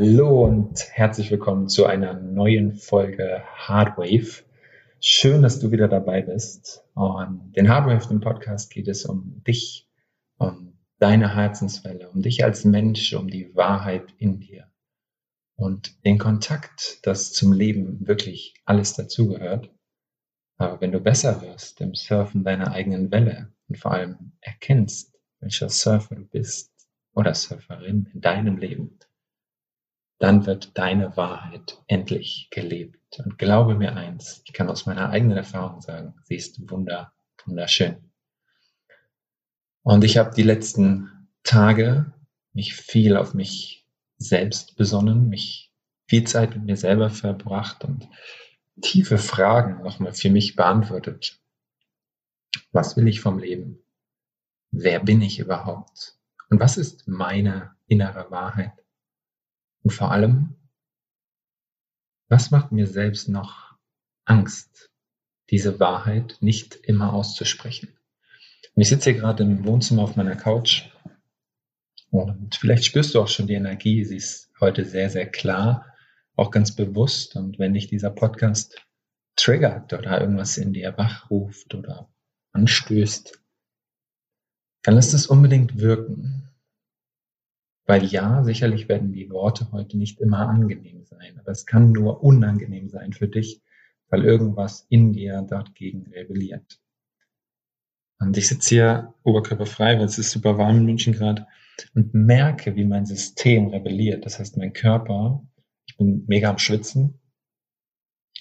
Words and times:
Hallo 0.00 0.44
und 0.44 0.78
herzlich 0.92 1.28
willkommen 1.32 1.68
zu 1.68 1.84
einer 1.84 2.14
neuen 2.14 2.76
Folge 2.76 3.42
Hardwave. 3.56 4.44
Schön, 5.00 5.42
dass 5.42 5.58
du 5.58 5.72
wieder 5.72 5.88
dabei 5.88 6.22
bist. 6.22 6.84
Und 6.94 7.52
den 7.56 7.68
Hardwave, 7.68 8.08
im 8.12 8.20
Podcast, 8.20 8.70
geht 8.70 8.86
es 8.86 9.04
um 9.04 9.42
dich, 9.42 9.90
um 10.36 10.78
deine 11.00 11.34
Herzenswelle, 11.34 12.10
um 12.10 12.22
dich 12.22 12.44
als 12.44 12.64
Mensch, 12.64 13.12
um 13.12 13.26
die 13.26 13.56
Wahrheit 13.56 14.14
in 14.18 14.38
dir 14.38 14.70
und 15.56 16.04
den 16.04 16.18
Kontakt, 16.18 17.00
das 17.02 17.32
zum 17.32 17.52
Leben 17.52 18.06
wirklich 18.06 18.54
alles 18.66 18.94
dazugehört. 18.94 19.68
Aber 20.58 20.80
wenn 20.80 20.92
du 20.92 21.00
besser 21.00 21.42
wirst 21.42 21.80
im 21.80 21.96
Surfen 21.96 22.44
deiner 22.44 22.70
eigenen 22.70 23.10
Welle 23.10 23.52
und 23.66 23.78
vor 23.78 23.90
allem 23.94 24.30
erkennst, 24.42 25.18
welcher 25.40 25.68
Surfer 25.68 26.14
du 26.14 26.24
bist 26.24 26.70
oder 27.14 27.34
Surferin 27.34 28.08
in 28.14 28.20
deinem 28.20 28.58
Leben, 28.58 29.00
dann 30.18 30.46
wird 30.46 30.76
deine 30.76 31.16
Wahrheit 31.16 31.80
endlich 31.86 32.48
gelebt. 32.50 33.18
Und 33.18 33.38
glaube 33.38 33.74
mir 33.74 33.96
eins, 33.96 34.42
ich 34.44 34.52
kann 34.52 34.68
aus 34.68 34.86
meiner 34.86 35.10
eigenen 35.10 35.36
Erfahrung 35.36 35.80
sagen, 35.80 36.14
sie 36.24 36.36
ist 36.36 36.70
wunder, 36.70 37.12
wunderschön. 37.44 37.96
Und 39.82 40.04
ich 40.04 40.18
habe 40.18 40.34
die 40.34 40.42
letzten 40.42 41.28
Tage 41.44 42.12
mich 42.52 42.74
viel 42.74 43.16
auf 43.16 43.32
mich 43.34 43.86
selbst 44.18 44.76
besonnen, 44.76 45.28
mich 45.28 45.72
viel 46.06 46.24
Zeit 46.24 46.54
mit 46.54 46.64
mir 46.64 46.76
selber 46.76 47.10
verbracht 47.10 47.84
und 47.84 48.08
tiefe 48.80 49.18
Fragen 49.18 49.82
nochmal 49.82 50.12
für 50.12 50.30
mich 50.30 50.56
beantwortet. 50.56 51.40
Was 52.72 52.96
will 52.96 53.08
ich 53.08 53.20
vom 53.20 53.38
Leben? 53.38 53.78
Wer 54.70 55.00
bin 55.00 55.22
ich 55.22 55.38
überhaupt? 55.38 56.18
Und 56.50 56.60
was 56.60 56.76
ist 56.76 57.06
meine 57.06 57.74
innere 57.86 58.30
Wahrheit? 58.30 58.72
Und 59.88 59.94
vor 59.94 60.12
allem, 60.12 60.54
was 62.28 62.50
macht 62.50 62.72
mir 62.72 62.86
selbst 62.86 63.26
noch 63.30 63.74
Angst, 64.26 64.90
diese 65.48 65.80
Wahrheit 65.80 66.36
nicht 66.42 66.76
immer 66.76 67.14
auszusprechen? 67.14 67.96
Und 68.74 68.82
ich 68.82 68.90
sitze 68.90 69.12
hier 69.12 69.20
gerade 69.20 69.44
im 69.44 69.64
Wohnzimmer 69.64 70.02
auf 70.02 70.14
meiner 70.14 70.36
Couch 70.36 70.90
und 72.10 72.54
vielleicht 72.54 72.84
spürst 72.84 73.14
du 73.14 73.22
auch 73.22 73.28
schon 73.28 73.46
die 73.46 73.54
Energie. 73.54 74.04
Sie 74.04 74.16
ist 74.16 74.50
heute 74.60 74.84
sehr, 74.84 75.08
sehr 75.08 75.26
klar, 75.26 75.86
auch 76.36 76.50
ganz 76.50 76.76
bewusst. 76.76 77.36
Und 77.36 77.58
wenn 77.58 77.72
dich 77.72 77.86
dieser 77.86 78.10
Podcast 78.10 78.84
triggert 79.36 79.94
oder 79.94 80.20
irgendwas 80.20 80.58
in 80.58 80.74
dir 80.74 80.98
wachruft 80.98 81.74
oder 81.74 82.12
anstößt, 82.52 83.40
dann 84.82 84.96
lässt 84.96 85.14
es 85.14 85.26
unbedingt 85.26 85.78
wirken. 85.78 86.37
Weil 87.88 88.04
ja, 88.04 88.44
sicherlich 88.44 88.86
werden 88.90 89.12
die 89.12 89.30
Worte 89.30 89.72
heute 89.72 89.96
nicht 89.96 90.20
immer 90.20 90.46
angenehm 90.46 91.06
sein, 91.06 91.38
aber 91.40 91.50
es 91.50 91.64
kann 91.64 91.90
nur 91.90 92.22
unangenehm 92.22 92.90
sein 92.90 93.14
für 93.14 93.28
dich, 93.28 93.62
weil 94.10 94.26
irgendwas 94.26 94.86
in 94.90 95.14
dir 95.14 95.40
dagegen 95.48 96.06
rebelliert. 96.12 96.78
Und 98.18 98.36
ich 98.36 98.46
sitze 98.46 98.68
hier 98.68 99.14
oberkörperfrei, 99.22 99.96
weil 99.98 100.04
es 100.04 100.18
ist 100.18 100.32
super 100.32 100.58
warm 100.58 100.76
in 100.76 100.84
München 100.84 101.14
gerade 101.14 101.46
und 101.94 102.12
merke, 102.12 102.76
wie 102.76 102.84
mein 102.84 103.06
System 103.06 103.68
rebelliert. 103.68 104.26
Das 104.26 104.38
heißt, 104.38 104.58
mein 104.58 104.74
Körper, 104.74 105.42
ich 105.86 105.96
bin 105.96 106.24
mega 106.26 106.50
am 106.50 106.58
Schwitzen. 106.58 107.18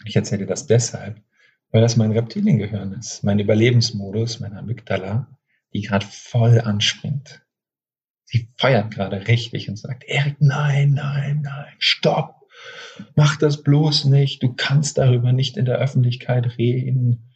Ich 0.03 0.17
erzähle 0.17 0.45
das 0.45 0.65
deshalb, 0.65 1.21
weil 1.71 1.81
das 1.81 1.95
mein 1.95 2.11
Reptiliengehirn 2.11 2.91
ist, 2.91 3.23
mein 3.23 3.39
Überlebensmodus, 3.39 4.41
meine 4.41 4.57
Amygdala, 4.57 5.39
die 5.73 5.83
gerade 5.83 6.05
voll 6.05 6.59
anspringt. 6.59 7.46
Sie 8.29 8.49
feiert 8.57 8.91
gerade 8.93 9.27
richtig 9.27 9.69
und 9.69 9.77
sagt, 9.77 10.03
Erik, 10.03 10.35
nein, 10.39 10.91
nein, 10.91 11.41
nein, 11.43 11.73
stopp, 11.79 12.45
mach 13.15 13.37
das 13.37 13.63
bloß 13.63 14.05
nicht, 14.05 14.43
du 14.43 14.53
kannst 14.53 14.97
darüber 14.97 15.31
nicht 15.31 15.55
in 15.55 15.63
der 15.63 15.77
Öffentlichkeit 15.77 16.57
reden, 16.57 17.33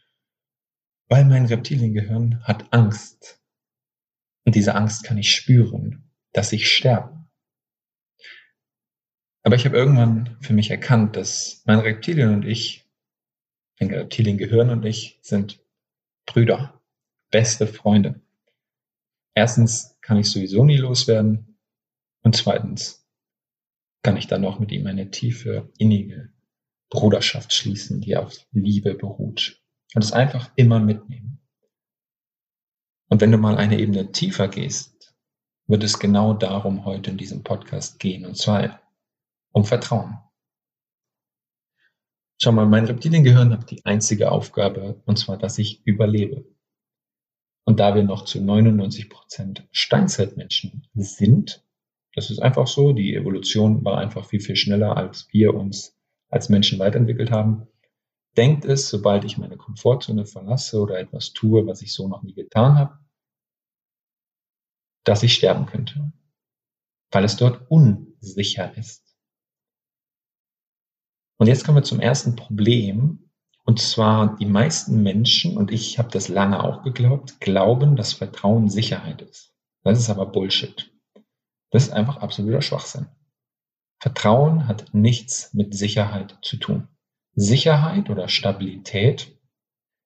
weil 1.08 1.24
mein 1.24 1.46
Reptiliengehirn 1.46 2.44
hat 2.44 2.72
Angst. 2.74 3.40
Und 4.44 4.54
diese 4.54 4.74
Angst 4.74 5.04
kann 5.04 5.16
ich 5.16 5.34
spüren, 5.34 6.10
dass 6.32 6.52
ich 6.52 6.70
sterbe. 6.70 7.26
Aber 9.44 9.56
ich 9.56 9.64
habe 9.64 9.76
irgendwann 9.76 10.36
für 10.42 10.52
mich 10.52 10.70
erkannt, 10.70 11.16
dass 11.16 11.62
mein 11.64 11.78
Reptilien 11.78 12.34
und 12.34 12.44
ich, 12.44 12.86
mein 13.80 13.90
Reptiliengehirn 13.90 14.68
und 14.68 14.84
ich 14.84 15.18
sind 15.22 15.58
Brüder, 16.26 16.82
beste 17.30 17.66
Freunde. 17.66 18.20
Erstens 19.34 19.96
kann 20.00 20.18
ich 20.18 20.30
sowieso 20.30 20.64
nie 20.64 20.76
loswerden. 20.76 21.58
Und 22.22 22.36
zweitens 22.36 23.06
kann 24.02 24.16
ich 24.16 24.26
dann 24.26 24.42
noch 24.42 24.58
mit 24.58 24.72
ihm 24.72 24.86
eine 24.86 25.10
tiefe, 25.10 25.70
innige 25.78 26.32
Bruderschaft 26.90 27.52
schließen, 27.52 28.00
die 28.00 28.16
auf 28.16 28.34
Liebe 28.52 28.94
beruht. 28.94 29.62
Und 29.94 30.04
es 30.04 30.12
einfach 30.12 30.50
immer 30.56 30.80
mitnehmen. 30.80 31.40
Und 33.08 33.20
wenn 33.20 33.32
du 33.32 33.38
mal 33.38 33.56
eine 33.56 33.78
Ebene 33.78 34.10
tiefer 34.12 34.48
gehst, 34.48 35.14
wird 35.66 35.84
es 35.84 35.98
genau 35.98 36.34
darum 36.34 36.84
heute 36.84 37.10
in 37.10 37.18
diesem 37.18 37.42
Podcast 37.42 37.98
gehen. 37.98 38.26
Und 38.26 38.36
zwar 38.36 38.80
um 39.52 39.64
Vertrauen. 39.64 40.18
Schau 42.40 42.52
mal, 42.52 42.66
mein 42.66 42.86
Reptiliengehirn 42.86 43.52
hat 43.52 43.70
die 43.70 43.84
einzige 43.84 44.32
Aufgabe, 44.32 45.00
und 45.04 45.18
zwar, 45.18 45.36
dass 45.36 45.58
ich 45.58 45.86
überlebe. 45.86 46.44
Und 47.64 47.78
da 47.80 47.94
wir 47.94 48.02
noch 48.02 48.24
zu 48.24 48.40
99 48.40 49.08
Prozent 49.08 49.68
Steinzeitmenschen 49.70 50.88
sind, 50.94 51.64
das 52.14 52.30
ist 52.30 52.40
einfach 52.40 52.66
so, 52.66 52.92
die 52.92 53.14
Evolution 53.14 53.84
war 53.84 53.98
einfach 53.98 54.26
viel, 54.26 54.40
viel 54.40 54.56
schneller, 54.56 54.96
als 54.96 55.28
wir 55.32 55.54
uns 55.54 55.96
als 56.28 56.48
Menschen 56.48 56.78
weiterentwickelt 56.78 57.30
haben, 57.30 57.68
denkt 58.36 58.64
es, 58.64 58.88
sobald 58.88 59.24
ich 59.24 59.38
meine 59.38 59.56
Komfortzone 59.56 60.26
verlasse 60.26 60.80
oder 60.80 60.98
etwas 60.98 61.32
tue, 61.32 61.66
was 61.66 61.82
ich 61.82 61.92
so 61.92 62.08
noch 62.08 62.22
nie 62.22 62.34
getan 62.34 62.76
habe, 62.76 62.98
dass 65.04 65.22
ich 65.22 65.34
sterben 65.34 65.66
könnte, 65.66 66.12
weil 67.10 67.24
es 67.24 67.36
dort 67.36 67.70
unsicher 67.70 68.76
ist. 68.76 69.16
Und 71.38 71.48
jetzt 71.48 71.64
kommen 71.64 71.78
wir 71.78 71.82
zum 71.82 72.00
ersten 72.00 72.36
Problem, 72.36 73.30
und 73.64 73.80
zwar 73.80 74.36
die 74.36 74.46
meisten 74.46 75.02
Menschen, 75.02 75.56
und 75.56 75.70
ich 75.70 75.98
habe 75.98 76.10
das 76.10 76.28
lange 76.28 76.62
auch 76.62 76.82
geglaubt, 76.82 77.40
glauben, 77.40 77.96
dass 77.96 78.12
Vertrauen 78.12 78.68
Sicherheit 78.68 79.22
ist. 79.22 79.54
Das 79.84 79.98
ist 79.98 80.10
aber 80.10 80.26
Bullshit. 80.26 80.90
Das 81.70 81.84
ist 81.84 81.92
einfach 81.92 82.18
absoluter 82.18 82.62
Schwachsinn. 82.62 83.06
Vertrauen 84.00 84.66
hat 84.66 84.92
nichts 84.92 85.54
mit 85.54 85.74
Sicherheit 85.74 86.38
zu 86.42 86.56
tun. 86.56 86.88
Sicherheit 87.34 88.10
oder 88.10 88.28
Stabilität 88.28 89.38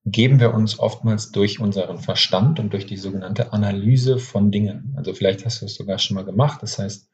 geben 0.05 0.39
wir 0.39 0.55
uns 0.55 0.79
oftmals 0.79 1.33
durch 1.33 1.59
unseren 1.59 1.99
Verstand 1.99 2.61
und 2.61 2.73
durch 2.73 2.87
die 2.87 2.97
sogenannte 2.97 3.53
Analyse 3.53 4.19
von 4.19 4.53
Dingen. 4.53 4.95
Also 4.97 5.15
vielleicht 5.15 5.45
hast 5.45 5.63
du 5.63 5.67
es 5.67 5.75
sogar 5.75 5.99
schon 5.99 6.15
mal 6.15 6.25
gemacht. 6.25 6.63
Das 6.63 6.79
heißt, 6.79 7.11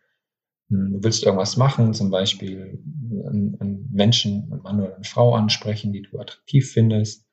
du 0.68 1.02
willst 1.02 1.24
irgendwas 1.24 1.56
machen, 1.56 1.94
zum 1.94 2.10
Beispiel 2.10 2.82
einen 3.28 3.88
Menschen, 3.92 4.50
einen 4.52 4.62
Mann 4.62 4.80
oder 4.80 4.96
eine 4.96 5.04
Frau 5.04 5.34
ansprechen, 5.34 5.92
die 5.92 6.02
du 6.02 6.18
attraktiv 6.18 6.70
findest, 6.70 7.26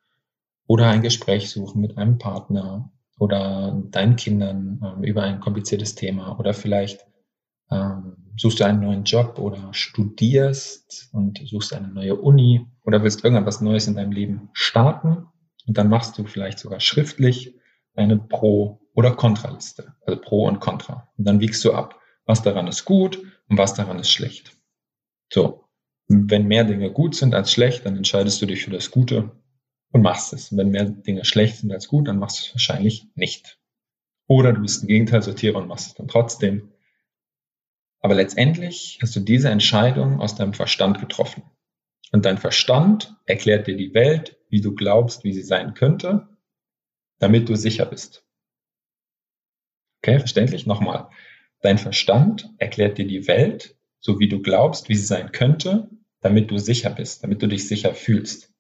oder 0.67 0.87
ein 0.87 1.01
Gespräch 1.01 1.49
suchen 1.49 1.81
mit 1.81 1.97
einem 1.97 2.19
Partner 2.19 2.91
oder 3.17 3.81
deinen 3.89 4.15
Kindern 4.15 4.79
ähm, 4.83 5.03
über 5.03 5.23
ein 5.23 5.39
kompliziertes 5.39 5.95
Thema. 5.95 6.39
Oder 6.39 6.53
vielleicht 6.53 7.07
ähm, 7.71 8.17
suchst 8.37 8.59
du 8.59 8.65
einen 8.65 8.81
neuen 8.81 9.03
Job 9.03 9.39
oder 9.39 9.73
studierst 9.73 11.09
und 11.11 11.41
suchst 11.45 11.73
eine 11.73 11.87
neue 11.87 12.15
Uni 12.15 12.67
oder 12.83 13.03
willst 13.03 13.23
irgendetwas 13.23 13.61
Neues 13.61 13.87
in 13.87 13.95
deinem 13.95 14.11
Leben 14.11 14.49
starten. 14.53 15.25
Und 15.67 15.77
dann 15.77 15.89
machst 15.89 16.17
du 16.17 16.25
vielleicht 16.25 16.59
sogar 16.59 16.79
schriftlich 16.79 17.55
eine 17.95 18.17
Pro- 18.17 18.79
oder 18.93 19.15
Kontraliste, 19.15 19.95
also 20.05 20.19
Pro 20.21 20.47
und 20.47 20.59
Contra. 20.59 21.09
Und 21.17 21.25
dann 21.25 21.39
wiegst 21.39 21.63
du 21.65 21.73
ab, 21.73 21.98
was 22.29 22.43
daran 22.43 22.67
ist 22.67 22.85
gut 22.85 23.17
und 23.47 23.57
was 23.57 23.73
daran 23.73 23.97
ist 23.97 24.11
schlecht. 24.11 24.55
So, 25.33 25.65
wenn 26.07 26.47
mehr 26.47 26.63
Dinge 26.63 26.91
gut 26.91 27.15
sind 27.15 27.33
als 27.33 27.51
schlecht, 27.51 27.87
dann 27.87 27.97
entscheidest 27.97 28.39
du 28.39 28.45
dich 28.45 28.63
für 28.63 28.69
das 28.69 28.91
Gute 28.91 29.31
und 29.91 30.03
machst 30.03 30.31
es. 30.33 30.51
Und 30.51 30.59
wenn 30.59 30.69
mehr 30.69 30.85
Dinge 30.85 31.25
schlecht 31.25 31.57
sind 31.57 31.71
als 31.71 31.87
gut, 31.87 32.07
dann 32.07 32.19
machst 32.19 32.37
du 32.37 32.45
es 32.45 32.53
wahrscheinlich 32.53 33.07
nicht. 33.15 33.59
Oder 34.27 34.53
du 34.53 34.61
bist 34.61 34.83
ein 34.83 34.87
Gegenteilsortierer 34.87 35.57
und 35.57 35.67
machst 35.67 35.87
es 35.87 35.93
dann 35.95 36.07
trotzdem. 36.07 36.71
Aber 37.99 38.13
letztendlich 38.13 38.99
hast 39.01 39.15
du 39.15 39.21
diese 39.21 39.49
Entscheidung 39.49 40.21
aus 40.21 40.35
deinem 40.35 40.53
Verstand 40.53 40.99
getroffen. 40.99 41.41
Und 42.11 42.25
dein 42.25 42.37
Verstand 42.37 43.15
erklärt 43.25 43.65
dir 43.65 43.75
die 43.75 43.95
Welt, 43.95 44.37
wie 44.49 44.61
du 44.61 44.75
glaubst, 44.75 45.23
wie 45.23 45.33
sie 45.33 45.41
sein 45.41 45.73
könnte, 45.73 46.27
damit 47.17 47.49
du 47.49 47.55
sicher 47.55 47.87
bist. 47.87 48.23
Okay, 50.03 50.19
verständlich? 50.19 50.67
Nochmal. 50.67 51.09
Dein 51.61 51.77
Verstand 51.77 52.49
erklärt 52.57 52.97
dir 52.97 53.07
die 53.07 53.27
Welt, 53.27 53.77
so 53.99 54.19
wie 54.19 54.29
du 54.29 54.41
glaubst, 54.41 54.89
wie 54.89 54.95
sie 54.95 55.05
sein 55.05 55.31
könnte, 55.31 55.89
damit 56.21 56.51
du 56.51 56.57
sicher 56.57 56.89
bist, 56.89 57.23
damit 57.23 57.41
du 57.41 57.47
dich 57.47 57.67
sicher 57.67 57.93
fühlst. 57.93 58.53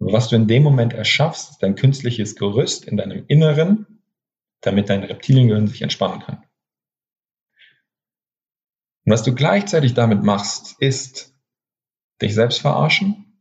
Aber 0.00 0.12
was 0.12 0.28
du 0.28 0.36
in 0.36 0.48
dem 0.48 0.62
Moment 0.62 0.92
erschaffst, 0.92 1.52
ist 1.52 1.62
dein 1.62 1.74
künstliches 1.74 2.36
Gerüst 2.36 2.84
in 2.84 2.96
deinem 2.96 3.24
Inneren, 3.28 4.02
damit 4.60 4.88
dein 4.88 5.04
Reptiliengehirn 5.04 5.68
sich 5.68 5.82
entspannen 5.82 6.20
kann. 6.20 6.38
Und 9.04 9.12
was 9.12 9.22
du 9.22 9.34
gleichzeitig 9.34 9.94
damit 9.94 10.24
machst, 10.24 10.80
ist 10.80 11.34
dich 12.20 12.34
selbst 12.34 12.60
verarschen, 12.60 13.40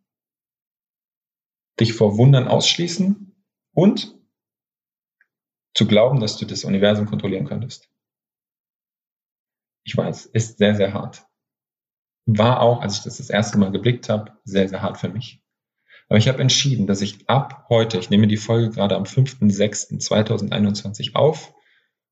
dich 1.80 1.94
vor 1.94 2.18
Wundern 2.18 2.48
ausschließen 2.48 3.36
und 3.74 4.16
zu 5.74 5.88
glauben, 5.88 6.20
dass 6.20 6.38
du 6.38 6.46
das 6.46 6.64
Universum 6.64 7.08
kontrollieren 7.08 7.46
könntest. 7.46 7.90
Ich 9.86 9.96
weiß, 9.96 10.26
ist 10.26 10.58
sehr, 10.58 10.76
sehr 10.76 10.94
hart. 10.94 11.26
War 12.26 12.60
auch, 12.60 12.82
als 12.82 12.98
ich 12.98 13.04
das 13.04 13.16
das 13.18 13.30
erste 13.30 13.60
Mal 13.60 13.72
geblickt 13.72 14.10
habe, 14.10 14.34
sehr, 14.44 14.68
sehr 14.68 14.82
hart 14.82 14.98
für 14.98 15.10
mich. 15.10 15.44
Aber 16.10 16.18
ich 16.18 16.28
habe 16.28 16.42
entschieden, 16.42 16.88
dass 16.88 17.02
ich 17.02 17.30
ab 17.30 17.68
heute, 17.70 18.00
ich 18.00 18.10
nehme 18.10 18.28
die 18.28 18.38
Folge 18.38 18.72
gerade 18.72 18.96
am 18.96 19.04
5.6.2021 19.04 21.14
auf 21.16 21.54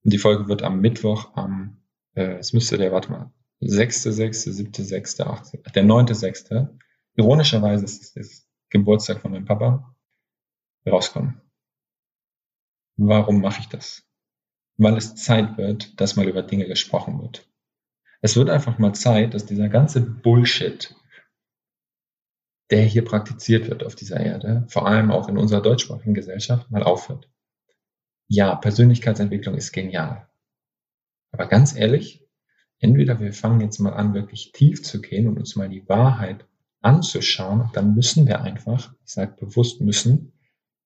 und 0.04 0.14
die 0.14 0.20
Folge 0.20 0.48
wird 0.48 0.62
am 0.62 0.82
Mittwoch 0.82 1.36
am, 1.36 1.82
äh, 2.14 2.36
es 2.36 2.54
müsste 2.54 2.78
der, 2.78 2.92
warte 2.92 3.12
mal, 3.12 3.34
6., 3.60 4.04
7., 4.04 4.72
6., 4.74 5.22
8., 5.22 5.76
der 5.76 5.84
9., 5.84 6.06
Ironischerweise 7.16 7.86
ist 7.86 8.02
es 8.02 8.14
das 8.14 8.48
Geburtstag 8.70 9.22
von 9.22 9.32
meinem 9.32 9.46
Papa, 9.46 9.96
rauskommen. 10.86 11.42
Warum 12.98 13.42
mache 13.42 13.62
ich 13.62 13.68
das? 13.68 14.04
Weil 14.78 14.98
es 14.98 15.16
Zeit 15.16 15.58
wird, 15.58 16.00
dass 16.00 16.16
mal 16.16 16.28
über 16.28 16.42
Dinge 16.42 16.68
gesprochen 16.68 17.22
wird. 17.22 17.48
Es 18.24 18.38
wird 18.38 18.50
einfach 18.50 18.78
mal 18.80 18.94
Zeit, 18.94 19.34
dass 19.34 19.46
dieser 19.46 19.68
ganze 19.68 20.00
Bullshit, 20.00 20.96
der 22.72 22.84
hier 22.84 23.04
praktiziert 23.04 23.68
wird 23.68 23.84
auf 23.84 23.96
dieser 23.96 24.18
Erde, 24.18 24.66
vor 24.70 24.88
allem 24.88 25.12
auch 25.12 25.28
in 25.28 25.38
unserer 25.38 25.62
deutschsprachigen 25.62 26.14
Gesellschaft, 26.14 26.72
mal 26.72 26.84
aufhört. 26.84 27.30
Ja, 28.30 28.56
Persönlichkeitsentwicklung 28.56 29.56
ist 29.56 29.74
genial. 29.74 30.30
Aber 31.34 31.48
ganz 31.48 31.76
ehrlich, 31.76 32.26
entweder 32.80 33.20
wir 33.20 33.34
fangen 33.34 33.60
jetzt 33.60 33.80
mal 33.80 33.92
an, 33.92 34.14
wirklich 34.14 34.54
tief 34.54 34.84
zu 34.84 35.02
gehen 35.02 35.28
und 35.28 35.38
uns 35.38 35.58
mal 35.58 35.68
die 35.68 35.88
Wahrheit 35.90 36.48
anzuschauen, 36.80 37.72
dann 37.74 37.94
müssen 37.94 38.26
wir 38.26 38.40
einfach, 38.40 38.94
ich 39.06 39.12
sage 39.12 39.36
bewusst 39.38 39.82
müssen, 39.82 40.32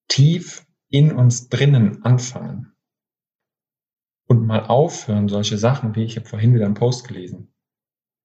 tief 0.07 0.65
in 0.89 1.11
uns 1.11 1.49
drinnen 1.49 2.03
anfangen. 2.03 2.73
Und 4.27 4.45
mal 4.45 4.65
aufhören, 4.65 5.29
solche 5.29 5.57
Sachen, 5.57 5.95
wie 5.95 6.03
ich 6.03 6.17
habe 6.17 6.27
vorhin 6.27 6.53
wieder 6.53 6.65
einen 6.65 6.73
Post 6.73 7.07
gelesen. 7.07 7.53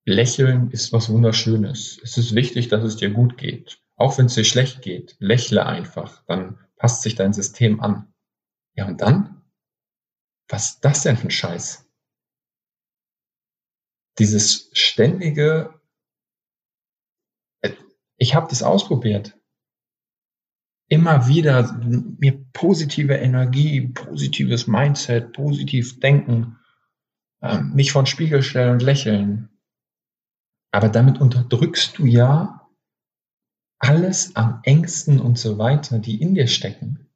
Lächeln 0.04 0.70
ist 0.70 0.92
was 0.92 1.08
Wunderschönes. 1.08 2.00
Es 2.02 2.18
ist 2.18 2.34
wichtig, 2.34 2.68
dass 2.68 2.82
es 2.82 2.96
dir 2.96 3.10
gut 3.10 3.38
geht. 3.38 3.80
Auch 3.96 4.18
wenn 4.18 4.26
es 4.26 4.34
dir 4.34 4.44
schlecht 4.44 4.82
geht, 4.82 5.16
lächle 5.20 5.64
einfach, 5.64 6.24
dann 6.24 6.58
passt 6.76 7.02
sich 7.02 7.14
dein 7.14 7.32
System 7.32 7.80
an. 7.80 8.12
Ja, 8.74 8.88
und 8.88 9.00
dann? 9.00 9.42
Was 10.48 10.70
ist 10.70 10.84
das 10.84 11.02
denn 11.04 11.16
für 11.16 11.28
ein 11.28 11.30
Scheiß? 11.30 11.88
Dieses 14.18 14.70
ständige, 14.72 15.80
ich 18.16 18.34
habe 18.34 18.48
das 18.48 18.62
ausprobiert. 18.62 19.38
Immer 20.92 21.26
wieder 21.26 21.72
mir 22.18 22.44
positive 22.52 23.14
Energie, 23.14 23.88
positives 23.88 24.66
Mindset, 24.66 25.32
positiv 25.32 26.00
denken, 26.00 26.58
ähm, 27.40 27.72
mich 27.72 27.92
vor 27.92 28.02
den 28.02 28.06
Spiegel 28.06 28.42
stellen 28.42 28.72
und 28.72 28.82
lächeln. 28.82 29.48
Aber 30.70 30.90
damit 30.90 31.18
unterdrückst 31.18 31.96
du 31.96 32.04
ja 32.04 32.68
alles 33.78 34.36
am 34.36 34.60
Ängsten 34.64 35.18
und 35.18 35.38
so 35.38 35.56
weiter, 35.56 35.98
die 35.98 36.20
in 36.20 36.34
dir 36.34 36.46
stecken. 36.46 37.08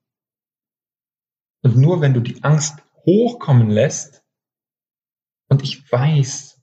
Und 1.63 1.77
nur 1.77 2.01
wenn 2.01 2.15
du 2.15 2.21
die 2.21 2.43
Angst 2.45 2.83
hochkommen 3.05 3.69
lässt, 3.69 4.25
und 5.51 5.63
ich 5.63 5.93
weiß 5.93 6.63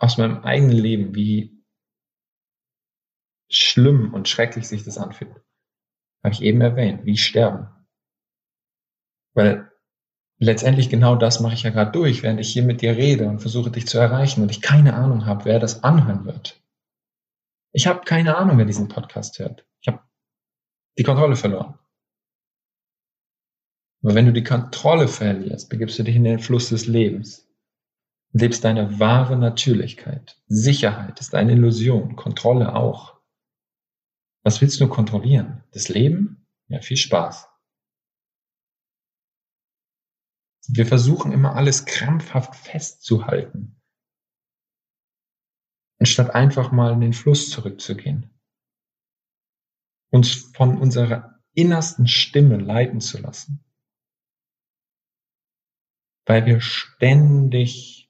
aus 0.00 0.18
meinem 0.18 0.38
eigenen 0.38 0.76
Leben, 0.76 1.14
wie 1.14 1.64
schlimm 3.48 4.12
und 4.12 4.28
schrecklich 4.28 4.66
sich 4.66 4.82
das 4.82 4.98
anfühlt, 4.98 5.44
habe 6.22 6.34
ich 6.34 6.42
eben 6.42 6.60
erwähnt, 6.60 7.04
wie 7.04 7.16
sterben. 7.16 7.68
Weil 9.34 9.70
letztendlich 10.38 10.90
genau 10.90 11.16
das 11.16 11.40
mache 11.40 11.54
ich 11.54 11.62
ja 11.62 11.70
gerade 11.70 11.92
durch, 11.92 12.22
während 12.22 12.40
ich 12.40 12.52
hier 12.52 12.62
mit 12.62 12.82
dir 12.82 12.96
rede 12.96 13.28
und 13.28 13.40
versuche 13.40 13.70
dich 13.70 13.86
zu 13.86 13.98
erreichen 13.98 14.42
und 14.42 14.50
ich 14.50 14.60
keine 14.60 14.94
Ahnung 14.94 15.26
habe, 15.26 15.44
wer 15.44 15.58
das 15.58 15.84
anhören 15.84 16.24
wird. 16.24 16.60
Ich 17.72 17.86
habe 17.86 18.00
keine 18.04 18.36
Ahnung, 18.36 18.58
wer 18.58 18.64
diesen 18.64 18.88
Podcast 18.88 19.38
hört. 19.38 19.66
Ich 19.80 19.88
habe 19.88 20.00
die 20.98 21.04
Kontrolle 21.04 21.36
verloren. 21.36 21.78
Aber 24.02 24.14
wenn 24.14 24.26
du 24.26 24.32
die 24.32 24.44
Kontrolle 24.44 25.08
verlierst, 25.08 25.68
begibst 25.68 25.98
du 25.98 26.02
dich 26.02 26.16
in 26.16 26.24
den 26.24 26.38
Fluss 26.38 26.70
des 26.70 26.86
Lebens. 26.86 27.46
Lebst 28.32 28.64
deine 28.64 28.98
wahre 28.98 29.36
Natürlichkeit. 29.36 30.40
Sicherheit 30.46 31.20
ist 31.20 31.34
eine 31.34 31.52
Illusion, 31.52 32.16
Kontrolle 32.16 32.74
auch. 32.74 33.19
Was 34.42 34.60
willst 34.60 34.80
du 34.80 34.88
kontrollieren? 34.88 35.64
Das 35.72 35.88
Leben? 35.88 36.46
Ja, 36.68 36.80
viel 36.80 36.96
Spaß. 36.96 37.48
Wir 40.68 40.86
versuchen 40.86 41.32
immer 41.32 41.56
alles 41.56 41.84
krampfhaft 41.84 42.54
festzuhalten, 42.54 43.80
anstatt 45.98 46.30
einfach 46.30 46.70
mal 46.70 46.92
in 46.92 47.00
den 47.00 47.12
Fluss 47.12 47.50
zurückzugehen. 47.50 48.30
Uns 50.12 50.52
von 50.54 50.78
unserer 50.78 51.40
innersten 51.54 52.06
Stimme 52.06 52.56
leiten 52.56 53.00
zu 53.00 53.18
lassen 53.18 53.64
weil 56.30 56.46
wir 56.46 56.60
ständig 56.60 58.08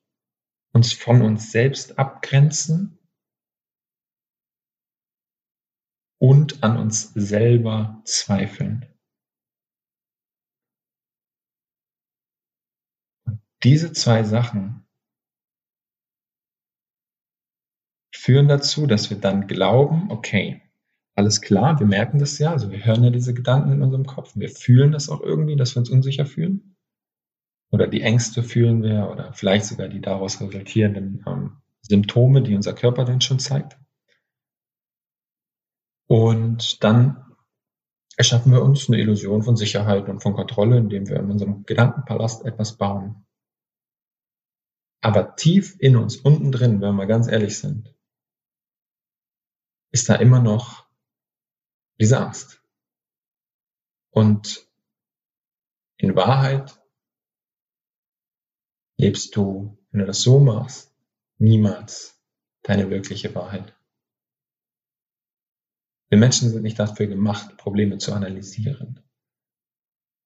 uns 0.74 0.92
von 0.92 1.22
uns 1.22 1.52
selbst 1.52 1.98
abgrenzen 1.98 2.98
und 6.20 6.62
an 6.62 6.76
uns 6.76 7.12
selber 7.14 8.02
zweifeln. 8.04 8.86
Diese 13.62 13.92
zwei 13.92 14.22
Sachen 14.22 14.86
führen 18.14 18.48
dazu, 18.48 18.86
dass 18.86 19.10
wir 19.10 19.18
dann 19.18 19.46
glauben, 19.46 20.10
okay, 20.10 20.62
alles 21.14 21.40
klar, 21.40 21.80
wir 21.80 21.86
merken 21.86 22.18
das 22.18 22.38
ja, 22.38 22.52
also 22.52 22.70
wir 22.70 22.84
hören 22.84 23.02
ja 23.04 23.10
diese 23.10 23.34
Gedanken 23.34 23.72
in 23.72 23.82
unserem 23.82 24.06
Kopf, 24.06 24.32
wir 24.34 24.50
fühlen 24.50 24.92
das 24.92 25.08
auch 25.08 25.20
irgendwie, 25.20 25.56
dass 25.56 25.74
wir 25.74 25.80
uns 25.80 25.90
unsicher 25.90 26.26
fühlen 26.26 26.76
oder 27.70 27.86
die 27.86 28.02
Ängste 28.02 28.42
fühlen 28.42 28.82
wir 28.82 29.08
oder 29.10 29.32
vielleicht 29.32 29.64
sogar 29.66 29.88
die 29.88 30.00
daraus 30.00 30.40
resultierenden 30.40 31.24
ähm, 31.26 31.62
Symptome, 31.82 32.42
die 32.42 32.54
unser 32.54 32.74
Körper 32.74 33.04
dann 33.04 33.20
schon 33.20 33.38
zeigt. 33.38 33.79
Und 36.10 36.82
dann 36.82 37.36
erschaffen 38.16 38.50
wir 38.50 38.62
uns 38.62 38.88
eine 38.88 38.98
Illusion 38.98 39.44
von 39.44 39.56
Sicherheit 39.56 40.08
und 40.08 40.20
von 40.20 40.34
Kontrolle, 40.34 40.76
indem 40.76 41.08
wir 41.08 41.20
in 41.20 41.30
unserem 41.30 41.62
Gedankenpalast 41.62 42.44
etwas 42.44 42.76
bauen. 42.76 43.28
Aber 45.00 45.36
tief 45.36 45.76
in 45.78 45.94
uns, 45.94 46.16
unten 46.16 46.50
drin, 46.50 46.80
wenn 46.80 46.96
wir 46.96 47.06
ganz 47.06 47.28
ehrlich 47.28 47.60
sind, 47.60 47.94
ist 49.92 50.08
da 50.08 50.16
immer 50.16 50.40
noch 50.40 50.84
diese 52.00 52.18
Angst. 52.18 52.60
Und 54.10 54.68
in 55.96 56.16
Wahrheit 56.16 56.82
lebst 58.96 59.36
du, 59.36 59.78
wenn 59.92 60.00
du 60.00 60.06
das 60.06 60.22
so 60.22 60.40
machst, 60.40 60.92
niemals 61.38 62.20
deine 62.62 62.90
wirkliche 62.90 63.32
Wahrheit. 63.36 63.79
Wir 66.10 66.18
Menschen 66.18 66.50
sind 66.50 66.62
nicht 66.62 66.78
dafür 66.78 67.06
gemacht, 67.06 67.56
Probleme 67.56 67.98
zu 67.98 68.12
analysieren. 68.12 69.00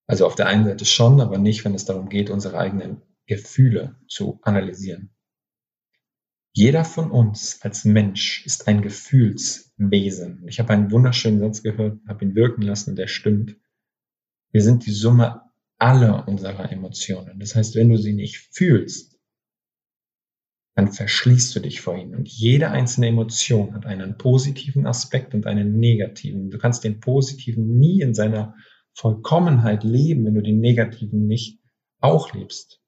Also 0.07 0.26
auf 0.26 0.35
der 0.35 0.47
einen 0.47 0.64
Seite 0.64 0.85
schon, 0.85 1.21
aber 1.21 1.38
nicht, 1.38 1.64
wenn 1.64 1.75
es 1.75 1.85
darum 1.85 2.09
geht, 2.09 2.31
unsere 2.31 2.59
eigenen 2.59 3.03
Gefühle 3.26 3.97
zu 4.09 4.41
analysieren. 4.43 5.14
Jeder 6.53 6.85
von 6.85 7.11
uns 7.11 7.61
als 7.62 7.85
Mensch 7.85 8.47
ist 8.47 8.69
ein 8.69 8.81
Gefühlswesen. 8.81 10.47
Ich 10.47 10.59
habe 10.59 10.73
einen 10.73 10.91
wunderschönen 10.91 11.41
Satz 11.41 11.62
gehört, 11.62 11.99
habe 12.07 12.25
ihn 12.25 12.35
wirken 12.35 12.62
lassen 12.62 12.91
und 12.91 12.97
der 12.97 13.09
stimmt. 13.09 13.57
Wir 14.53 14.62
sind 14.62 14.87
die 14.87 14.93
Summe 14.93 15.43
aller 15.79 16.29
unserer 16.29 16.71
Emotionen. 16.71 17.41
Das 17.41 17.57
heißt, 17.57 17.75
wenn 17.75 17.88
du 17.88 17.99
sie 17.99 18.12
nicht 18.12 18.37
fühlst, 18.53 19.13
dann 20.75 20.90
verschließt 20.93 21.54
du 21.54 21.61
dich 21.61 21.81
vor 21.81 21.97
ihnen. 21.97 22.16
Und 22.16 22.28
jede 22.28 22.71
einzelne 22.71 23.09
Emotion 23.09 23.75
hat 23.75 23.87
einen 23.87 24.19
positiven 24.19 24.87
Aspekt 24.87 25.35
und 25.35 25.47
einen 25.47 25.78
negativen. 25.78 26.50
Du 26.50 26.59
kannst 26.59 26.83
den 26.83 27.00
positiven 27.00 27.78
nie 27.78 28.00
in 28.00 28.14
seiner 28.14 28.54
Vollkommenheit 28.93 29.85
leben, 29.85 30.25
wenn 30.25 30.35
du 30.35 30.43
den 30.43 30.61
negativen 30.61 31.26
nicht 31.26 31.61
auch 32.00 32.33
lebst. 32.33 32.81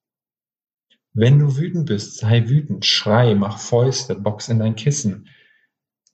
Wenn 1.12 1.38
du 1.38 1.56
wütend 1.56 1.86
bist, 1.86 2.18
sei 2.18 2.48
wütend, 2.48 2.84
schrei, 2.84 3.34
mach 3.34 3.58
Fäuste, 3.58 4.14
box 4.16 4.48
in 4.48 4.58
dein 4.58 4.74
Kissen. 4.74 5.28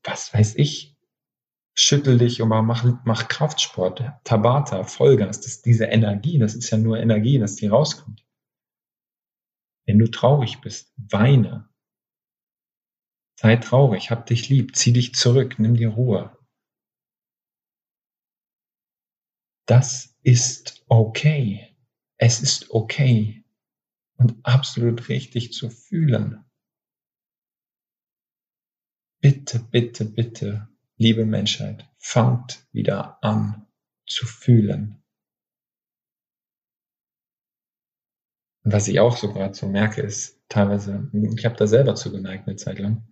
Was 0.04 0.32
weiß 0.32 0.56
ich, 0.56 0.96
schüttel 1.74 2.18
dich 2.18 2.40
und 2.42 2.48
mach, 2.48 2.84
mach 3.04 3.28
Kraftsport, 3.28 4.04
Tabata, 4.24 4.84
Vollgas, 4.84 5.40
das 5.40 5.54
ist 5.54 5.66
diese 5.66 5.86
Energie, 5.86 6.38
das 6.38 6.54
ist 6.54 6.70
ja 6.70 6.78
nur 6.78 6.98
Energie, 6.98 7.38
dass 7.38 7.56
die 7.56 7.66
rauskommt. 7.66 8.24
Wenn 9.86 9.98
du 9.98 10.10
traurig 10.10 10.60
bist, 10.60 10.92
weine. 10.96 11.68
Sei 13.38 13.56
traurig, 13.56 14.10
hab 14.10 14.26
dich 14.26 14.48
lieb, 14.48 14.76
zieh 14.76 14.92
dich 14.92 15.14
zurück, 15.14 15.58
nimm 15.58 15.76
dir 15.76 15.88
Ruhe. 15.88 16.36
Das 19.66 20.16
ist 20.22 20.84
okay. 20.88 21.76
Es 22.18 22.40
ist 22.40 22.70
okay 22.70 23.44
und 24.16 24.44
absolut 24.44 25.08
richtig 25.08 25.52
zu 25.52 25.70
fühlen. 25.70 26.44
Bitte, 29.20 29.58
bitte, 29.58 30.04
bitte, 30.04 30.68
liebe 30.96 31.24
Menschheit, 31.24 31.88
fangt 31.98 32.66
wieder 32.72 33.22
an 33.24 33.66
zu 34.06 34.26
fühlen. 34.26 35.01
Was 38.64 38.88
ich 38.88 39.00
auch 39.00 39.16
so 39.16 39.32
gerade 39.32 39.54
so 39.54 39.68
merke, 39.68 40.02
ist 40.02 40.40
teilweise, 40.48 41.10
ich 41.12 41.44
habe 41.44 41.56
da 41.56 41.66
selber 41.66 41.94
zu 41.94 42.12
geneigt 42.12 42.46
eine 42.46 42.56
Zeit 42.56 42.78
lang, 42.78 43.06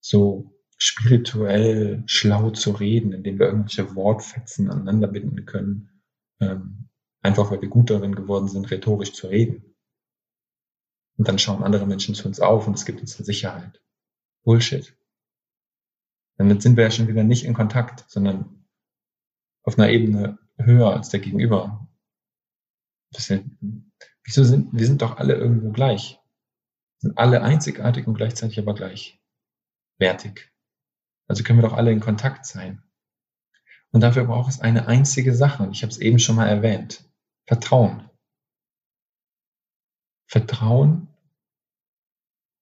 so 0.00 0.52
spirituell 0.76 2.02
schlau 2.06 2.50
zu 2.50 2.72
reden, 2.72 3.12
indem 3.12 3.38
wir 3.38 3.46
irgendwelche 3.46 3.94
Wortfetzen 3.94 4.70
aneinander 4.70 5.08
binden 5.08 5.46
können, 5.46 6.02
ähm, 6.40 6.88
einfach 7.22 7.50
weil 7.50 7.62
wir 7.62 7.68
gut 7.68 7.90
darin 7.90 8.14
geworden 8.14 8.48
sind, 8.48 8.70
rhetorisch 8.70 9.12
zu 9.12 9.28
reden. 9.28 9.74
Und 11.16 11.28
dann 11.28 11.38
schauen 11.38 11.64
andere 11.64 11.86
Menschen 11.86 12.14
zu 12.14 12.28
uns 12.28 12.40
auf 12.40 12.66
und 12.66 12.74
es 12.74 12.84
gibt 12.84 13.00
uns 13.00 13.16
eine 13.16 13.24
Sicherheit. 13.24 13.80
Bullshit. 14.44 14.94
Damit 16.36 16.60
sind 16.60 16.76
wir 16.76 16.84
ja 16.84 16.90
schon 16.90 17.08
wieder 17.08 17.24
nicht 17.24 17.44
in 17.44 17.54
Kontakt, 17.54 18.04
sondern 18.10 18.66
auf 19.62 19.78
einer 19.78 19.88
Ebene 19.88 20.38
höher 20.58 20.92
als 20.92 21.08
der 21.08 21.20
Gegenüber. 21.20 21.88
Sind, 23.16 23.58
wieso 24.26 24.44
sind, 24.44 24.72
wir 24.72 24.86
sind 24.86 25.02
doch 25.02 25.16
alle 25.16 25.34
irgendwo 25.34 25.70
gleich. 25.70 26.20
Sind 26.98 27.16
alle 27.16 27.42
einzigartig 27.42 28.06
und 28.06 28.14
gleichzeitig 28.14 28.58
aber 28.58 28.74
gleichwertig. 28.74 30.52
Also 31.28 31.42
können 31.42 31.60
wir 31.60 31.68
doch 31.68 31.76
alle 31.76 31.92
in 31.92 32.00
Kontakt 32.00 32.46
sein. 32.46 32.82
Und 33.92 34.00
dafür 34.02 34.24
braucht 34.24 34.50
es 34.50 34.60
eine 34.60 34.88
einzige 34.88 35.34
Sache, 35.34 35.62
und 35.62 35.72
ich 35.72 35.82
habe 35.82 35.90
es 35.90 35.98
eben 35.98 36.18
schon 36.18 36.36
mal 36.36 36.48
erwähnt. 36.48 37.04
Vertrauen. 37.46 38.10
Vertrauen 40.26 41.08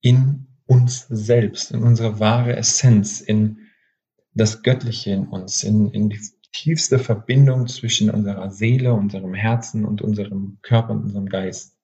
in 0.01 0.47
uns 0.67 1.07
selbst, 1.09 1.71
in 1.71 1.83
unsere 1.83 2.21
wahre 2.21 2.57
Essenz, 2.57 3.21
in 3.21 3.71
das 4.35 4.63
Göttliche 4.63 5.13
in 5.13 5.29
uns, 5.29 5.63
in, 5.63 5.91
in 5.93 6.11
die 6.11 6.21
tiefste 6.55 6.99
Verbindung 6.99 7.67
zwischen 7.67 8.09
unserer 8.09 8.51
Seele, 8.51 8.95
unserem 8.95 9.35
Herzen 9.35 9.85
und 9.85 10.01
unserem 10.01 10.59
Körper 10.63 10.93
und 10.93 11.03
unserem 11.03 11.29
Geist. 11.29 11.77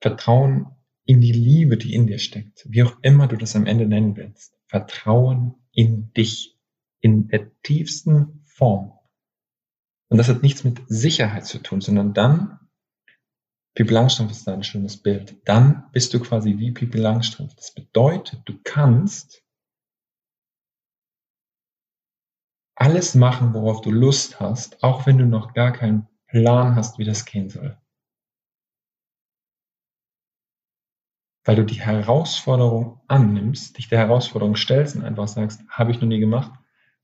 Vertrauen 0.00 0.68
in 1.04 1.20
die 1.20 1.32
Liebe, 1.32 1.76
die 1.76 1.94
in 1.94 2.06
dir 2.06 2.18
steckt, 2.18 2.64
wie 2.68 2.82
auch 2.84 2.96
immer 3.02 3.26
du 3.26 3.36
das 3.36 3.56
am 3.56 3.66
Ende 3.66 3.86
nennen 3.86 4.16
willst. 4.16 4.56
Vertrauen 4.66 5.56
in 5.72 6.12
dich, 6.14 6.56
in 7.00 7.28
der 7.28 7.50
tiefsten 7.62 8.42
Form. 8.44 8.92
Und 10.08 10.18
das 10.18 10.28
hat 10.28 10.42
nichts 10.42 10.64
mit 10.64 10.80
Sicherheit 10.86 11.44
zu 11.44 11.58
tun, 11.58 11.80
sondern 11.80 12.14
dann, 12.14 12.60
Pippi 13.74 13.92
Langstrumpf 13.92 14.30
ist 14.30 14.46
da 14.46 14.54
ein 14.54 14.64
schönes 14.64 14.96
Bild, 14.96 15.36
dann 15.44 15.90
bist 15.92 16.14
du 16.14 16.20
quasi 16.20 16.56
wie 16.58 16.70
Pippi 16.70 16.98
Langstrumpf. 16.98 17.54
Das 17.56 17.74
bedeutet, 17.74 18.40
du 18.46 18.58
kannst 18.62 19.42
alles 22.76 23.14
machen, 23.14 23.54
worauf 23.54 23.80
du 23.80 23.90
Lust 23.90 24.38
hast, 24.38 24.82
auch 24.84 25.06
wenn 25.06 25.18
du 25.18 25.26
noch 25.26 25.54
gar 25.54 25.72
keinen 25.72 26.06
Plan 26.28 26.76
hast, 26.76 26.98
wie 26.98 27.04
das 27.04 27.24
gehen 27.24 27.48
soll. 27.48 27.76
Weil 31.44 31.56
du 31.56 31.64
die 31.64 31.80
Herausforderung 31.80 33.00
annimmst, 33.08 33.78
dich 33.78 33.88
der 33.88 34.00
Herausforderung 34.00 34.56
stellst 34.56 34.94
und 34.96 35.04
einfach 35.04 35.26
sagst, 35.26 35.62
habe 35.68 35.90
ich 35.90 36.00
noch 36.00 36.08
nie 36.08 36.20
gemacht, 36.20 36.52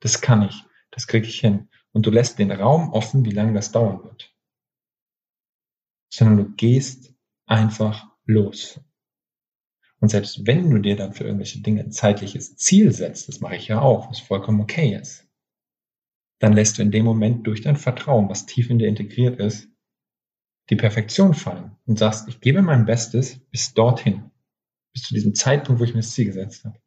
das 0.00 0.20
kann 0.20 0.42
ich, 0.42 0.64
das 0.90 1.06
kriege 1.06 1.26
ich 1.26 1.40
hin. 1.40 1.68
Und 1.92 2.06
du 2.06 2.10
lässt 2.10 2.38
den 2.38 2.50
Raum 2.50 2.92
offen, 2.92 3.24
wie 3.24 3.30
lange 3.30 3.54
das 3.54 3.72
dauern 3.72 4.02
wird. 4.04 4.34
Sondern 6.12 6.36
du 6.36 6.50
gehst 6.56 7.14
einfach 7.46 8.08
los. 8.24 8.80
Und 10.00 10.08
selbst 10.08 10.46
wenn 10.46 10.68
du 10.68 10.78
dir 10.78 10.96
dann 10.96 11.12
für 11.12 11.24
irgendwelche 11.24 11.62
Dinge 11.62 11.80
ein 11.80 11.92
zeitliches 11.92 12.56
Ziel 12.56 12.92
setzt, 12.92 13.28
das 13.28 13.40
mache 13.40 13.56
ich 13.56 13.68
ja 13.68 13.80
auch, 13.80 14.10
was 14.10 14.18
vollkommen 14.18 14.60
okay 14.60 14.96
ist, 15.00 15.28
dann 16.42 16.54
lässt 16.54 16.76
du 16.76 16.82
in 16.82 16.90
dem 16.90 17.04
Moment 17.04 17.46
durch 17.46 17.60
dein 17.60 17.76
Vertrauen, 17.76 18.28
was 18.28 18.46
tief 18.46 18.68
in 18.68 18.80
dir 18.80 18.88
integriert 18.88 19.38
ist, 19.38 19.68
die 20.70 20.76
Perfektion 20.76 21.34
fallen 21.34 21.76
und 21.86 22.00
sagst, 22.00 22.26
ich 22.26 22.40
gebe 22.40 22.62
mein 22.62 22.84
Bestes 22.84 23.38
bis 23.50 23.74
dorthin, 23.74 24.32
bis 24.92 25.04
zu 25.04 25.14
diesem 25.14 25.36
Zeitpunkt, 25.36 25.80
wo 25.80 25.84
ich 25.84 25.94
mir 25.94 26.00
das 26.00 26.10
Ziel 26.10 26.26
gesetzt 26.26 26.64
habe. 26.64 26.80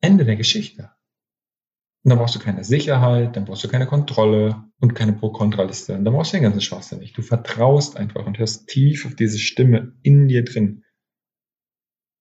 Ende 0.00 0.24
der 0.24 0.34
Geschichte. 0.34 0.90
Und 2.02 2.10
dann 2.10 2.18
brauchst 2.18 2.34
du 2.34 2.40
keine 2.40 2.64
Sicherheit, 2.64 3.36
dann 3.36 3.44
brauchst 3.44 3.62
du 3.62 3.68
keine 3.68 3.86
Kontrolle 3.86 4.72
und 4.80 4.96
keine 4.96 5.12
Pro-Kontra-Liste. 5.12 5.92
Dann 5.92 6.12
brauchst 6.12 6.32
du 6.32 6.38
den 6.38 6.44
ganzen 6.44 6.62
Schwachsinn 6.62 6.98
nicht. 6.98 7.16
Du 7.16 7.22
vertraust 7.22 7.96
einfach 7.96 8.26
und 8.26 8.38
hörst 8.38 8.66
tief 8.66 9.06
auf 9.06 9.14
diese 9.14 9.38
Stimme 9.38 9.96
in 10.02 10.26
dir 10.26 10.44
drin. 10.44 10.82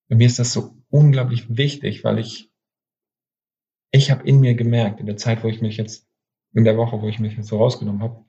Bei 0.08 0.16
mir 0.16 0.28
ist 0.28 0.38
das 0.38 0.54
so 0.54 0.78
unglaublich 0.90 1.58
wichtig, 1.58 2.04
weil 2.04 2.20
ich 2.20 2.52
ich 3.96 4.12
habe 4.12 4.28
in 4.28 4.40
mir 4.40 4.56
gemerkt, 4.56 5.00
in 5.00 5.06
der 5.06 5.18
Zeit, 5.18 5.44
wo 5.44 5.48
ich 5.48 5.62
mich 5.62 5.78
jetzt, 5.78 6.08
in 6.54 6.64
der 6.64 6.78
Woche, 6.78 7.02
wo 7.02 7.08
ich 7.08 7.20
mich 7.20 7.36
jetzt 7.36 7.48
so 7.48 7.58
rausgenommen 7.58 8.02
habe 8.02 8.26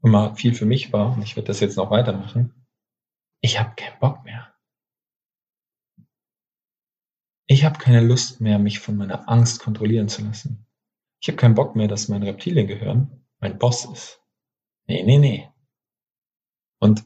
mal 0.00 0.34
viel 0.36 0.54
für 0.54 0.66
mich 0.66 0.92
war, 0.92 1.14
und 1.14 1.22
ich 1.22 1.34
werde 1.36 1.48
das 1.48 1.60
jetzt 1.60 1.76
noch 1.76 1.90
weitermachen, 1.90 2.54
ich 3.40 3.58
habe 3.58 3.74
keinen 3.74 3.98
Bock 3.98 4.24
mehr. 4.24 4.54
Ich 7.46 7.64
habe 7.64 7.78
keine 7.78 8.00
Lust 8.00 8.40
mehr, 8.40 8.58
mich 8.58 8.78
von 8.78 8.96
meiner 8.96 9.28
Angst 9.28 9.60
kontrollieren 9.60 10.08
zu 10.08 10.22
lassen. 10.22 10.66
Ich 11.20 11.28
habe 11.28 11.36
keinen 11.36 11.54
Bock 11.54 11.74
mehr, 11.74 11.88
dass 11.88 12.08
mein 12.08 12.22
Reptiliengehirn 12.22 13.24
mein 13.40 13.58
Boss 13.58 13.86
ist. 13.86 14.22
Nee, 14.86 15.02
nee, 15.02 15.18
nee. 15.18 15.48
Und 16.78 17.04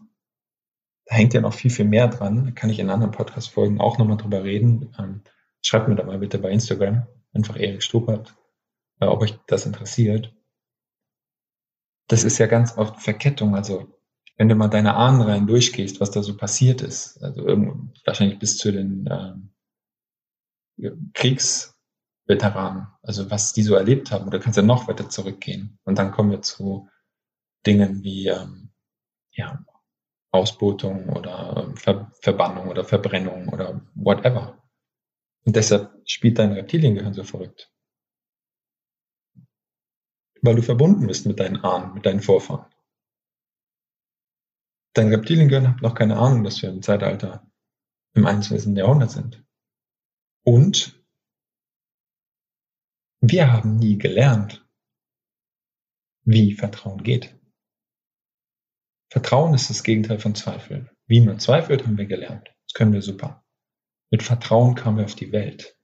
da 1.06 1.14
hängt 1.14 1.32
ja 1.32 1.40
noch 1.40 1.54
viel, 1.54 1.70
viel 1.70 1.84
mehr 1.84 2.08
dran. 2.08 2.44
Da 2.44 2.50
kann 2.50 2.70
ich 2.70 2.78
in 2.78 2.90
anderen 2.90 3.12
Podcast-Folgen 3.12 3.80
auch 3.80 3.98
nochmal 3.98 4.16
drüber 4.16 4.42
reden. 4.44 4.94
Ähm, 4.98 5.22
schreibt 5.62 5.88
mir 5.88 5.94
da 5.94 6.04
mal 6.04 6.18
bitte 6.18 6.38
bei 6.38 6.50
Instagram 6.50 7.06
einfach 7.32 7.56
Erik 7.56 7.82
Stuppert, 7.82 8.34
äh, 9.00 9.06
ob 9.06 9.22
euch 9.22 9.38
das 9.46 9.66
interessiert. 9.66 10.34
Das 12.08 12.24
ist 12.24 12.38
ja 12.38 12.46
ganz 12.46 12.76
oft 12.76 13.00
Verkettung. 13.00 13.54
Also 13.54 13.92
wenn 14.36 14.48
du 14.48 14.54
mal 14.54 14.68
deine 14.68 14.94
Ahnenreihen 14.94 15.46
durchgehst, 15.46 16.00
was 16.00 16.10
da 16.10 16.22
so 16.22 16.36
passiert 16.36 16.82
ist, 16.82 17.22
also 17.22 17.44
wahrscheinlich 18.04 18.38
bis 18.38 18.56
zu 18.58 18.72
den 18.72 19.06
äh, 19.06 20.90
Kriegsveteranen, 21.14 22.88
also 23.02 23.30
was 23.30 23.52
die 23.52 23.62
so 23.62 23.74
erlebt 23.74 24.10
haben, 24.10 24.26
oder 24.26 24.38
kannst 24.40 24.56
ja 24.56 24.62
noch 24.62 24.88
weiter 24.88 25.08
zurückgehen. 25.08 25.78
Und 25.84 25.98
dann 25.98 26.10
kommen 26.10 26.30
wir 26.30 26.42
zu 26.42 26.88
Dingen 27.66 28.02
wie 28.02 28.26
ähm, 28.28 28.72
ja, 29.32 29.64
Ausbotung 30.32 31.10
oder 31.10 31.64
ähm, 31.64 31.76
Ver 31.76 32.10
Verbannung 32.20 32.68
oder 32.68 32.84
Verbrennung 32.84 33.48
oder 33.48 33.80
whatever. 33.94 34.61
Und 35.44 35.56
deshalb 35.56 35.90
spielt 36.08 36.38
dein 36.38 36.52
Reptiliengehirn 36.52 37.14
so 37.14 37.24
verrückt. 37.24 37.72
Weil 40.40 40.56
du 40.56 40.62
verbunden 40.62 41.06
bist 41.06 41.26
mit 41.26 41.40
deinen 41.40 41.58
Ahnen, 41.58 41.94
mit 41.94 42.06
deinen 42.06 42.20
Vorfahren. 42.20 42.72
Dein 44.94 45.08
Reptiliengehirn 45.08 45.68
hat 45.68 45.82
noch 45.82 45.94
keine 45.94 46.16
Ahnung, 46.16 46.44
dass 46.44 46.60
wir 46.62 46.68
im 46.68 46.82
Zeitalter 46.82 47.50
im 48.14 48.26
21. 48.26 48.76
Jahrhundert 48.76 49.10
sind. 49.10 49.44
Und 50.44 51.02
wir 53.20 53.52
haben 53.52 53.76
nie 53.76 53.98
gelernt, 53.98 54.66
wie 56.24 56.54
Vertrauen 56.54 57.02
geht. 57.02 57.38
Vertrauen 59.10 59.54
ist 59.54 59.70
das 59.70 59.82
Gegenteil 59.82 60.18
von 60.18 60.34
Zweifel. 60.34 60.90
Wie 61.06 61.20
man 61.20 61.38
zweifelt, 61.38 61.84
haben 61.84 61.98
wir 61.98 62.06
gelernt. 62.06 62.48
Das 62.66 62.74
können 62.74 62.92
wir 62.92 63.02
super. 63.02 63.41
Mit 64.12 64.22
Vertrauen 64.22 64.74
kamen 64.74 64.98
wir 64.98 65.06
auf 65.06 65.14
die 65.14 65.32
Welt. 65.32 65.74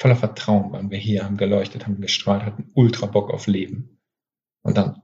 Voller 0.00 0.16
Vertrauen 0.16 0.72
waren 0.72 0.90
wir 0.90 0.96
hier, 0.96 1.22
haben 1.22 1.36
geleuchtet, 1.36 1.86
haben 1.86 2.00
gestrahlt, 2.00 2.44
hatten 2.44 2.70
ultra 2.74 3.04
Bock 3.04 3.30
auf 3.30 3.46
Leben. 3.46 4.00
Und 4.62 4.78
dann, 4.78 5.02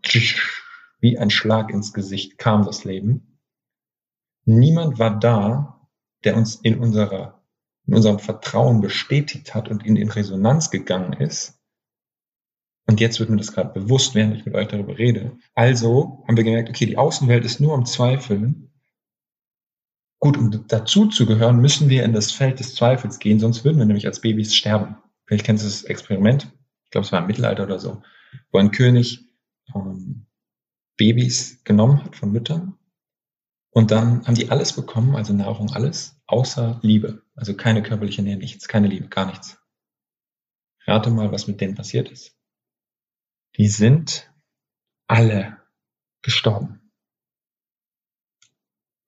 wie 1.00 1.18
ein 1.18 1.28
Schlag 1.28 1.70
ins 1.70 1.92
Gesicht, 1.92 2.38
kam 2.38 2.64
das 2.64 2.84
Leben. 2.84 3.38
Niemand 4.46 4.98
war 4.98 5.18
da, 5.18 5.86
der 6.24 6.38
uns 6.38 6.54
in 6.54 6.78
unserer, 6.78 7.44
in 7.86 7.94
unserem 7.94 8.18
Vertrauen 8.18 8.80
bestätigt 8.80 9.54
hat 9.54 9.68
und 9.68 9.84
in, 9.84 9.96
in 9.96 10.10
Resonanz 10.10 10.70
gegangen 10.70 11.12
ist. 11.12 11.60
Und 12.86 12.98
jetzt 12.98 13.20
wird 13.20 13.28
mir 13.28 13.36
das 13.36 13.52
gerade 13.52 13.78
bewusst, 13.78 14.14
während 14.14 14.38
ich 14.38 14.46
mit 14.46 14.54
euch 14.54 14.68
darüber 14.68 14.96
rede. 14.96 15.36
Also 15.52 16.24
haben 16.26 16.38
wir 16.38 16.44
gemerkt, 16.44 16.70
okay, 16.70 16.86
die 16.86 16.96
Außenwelt 16.96 17.44
ist 17.44 17.60
nur 17.60 17.74
am 17.74 17.84
Zweifeln 17.84 18.69
Gut, 20.20 20.38
um 20.38 20.68
dazu 20.68 21.06
zu 21.08 21.26
gehören, 21.26 21.60
müssen 21.60 21.88
wir 21.90 22.04
in 22.04 22.12
das 22.12 22.32
Feld 22.32 22.60
des 22.60 22.74
Zweifels 22.76 23.18
gehen, 23.18 23.40
sonst 23.40 23.64
würden 23.64 23.78
wir 23.78 23.86
nämlich 23.86 24.06
als 24.06 24.20
Babys 24.20 24.54
sterben. 24.54 24.96
Vielleicht 25.26 25.46
kennst 25.46 25.64
du 25.64 25.68
das 25.68 25.84
Experiment, 25.84 26.44
ich 26.86 26.90
glaube, 26.92 27.06
es 27.06 27.12
war 27.12 27.20
im 27.20 27.26
Mittelalter 27.28 27.64
oder 27.64 27.78
so, 27.80 28.02
wo 28.52 28.58
ein 28.58 28.72
König 28.72 29.26
ähm, 29.74 30.26
Babys 30.96 31.64
genommen 31.64 32.04
hat 32.04 32.16
von 32.16 32.32
Müttern 32.32 32.76
Und 33.72 33.90
dann 33.92 34.26
haben 34.26 34.34
die 34.34 34.50
alles 34.50 34.74
bekommen, 34.74 35.16
also 35.16 35.32
Nahrung, 35.32 35.72
alles, 35.72 36.20
außer 36.26 36.80
Liebe. 36.82 37.22
Also 37.36 37.54
keine 37.56 37.82
körperliche 37.82 38.22
Nähe, 38.22 38.36
nichts, 38.36 38.68
keine 38.68 38.88
Liebe, 38.88 39.08
gar 39.08 39.26
nichts. 39.26 39.58
Rate 40.86 41.10
mal, 41.10 41.32
was 41.32 41.46
mit 41.46 41.60
denen 41.60 41.76
passiert 41.76 42.10
ist. 42.10 42.36
Die 43.56 43.68
sind 43.68 44.32
alle 45.08 45.58
gestorben. 46.22 46.92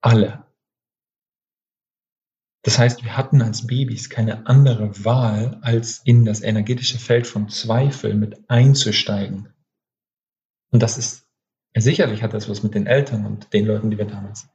Alle. 0.01 0.45
Das 2.63 2.79
heißt, 2.79 3.03
wir 3.03 3.17
hatten 3.17 3.41
als 3.41 3.67
Babys 3.67 4.09
keine 4.09 4.47
andere 4.47 5.03
Wahl, 5.03 5.59
als 5.61 5.99
in 6.05 6.25
das 6.25 6.41
energetische 6.41 6.97
Feld 6.97 7.27
von 7.27 7.49
Zweifel 7.49 8.15
mit 8.15 8.49
einzusteigen. 8.49 9.53
Und 10.71 10.81
das 10.81 10.97
ist, 10.97 11.27
sicherlich 11.75 12.23
hat 12.23 12.33
das 12.33 12.49
was 12.49 12.63
mit 12.63 12.73
den 12.73 12.87
Eltern 12.87 13.25
und 13.25 13.53
den 13.53 13.65
Leuten, 13.65 13.91
die 13.91 13.97
wir 13.97 14.05
damals 14.05 14.47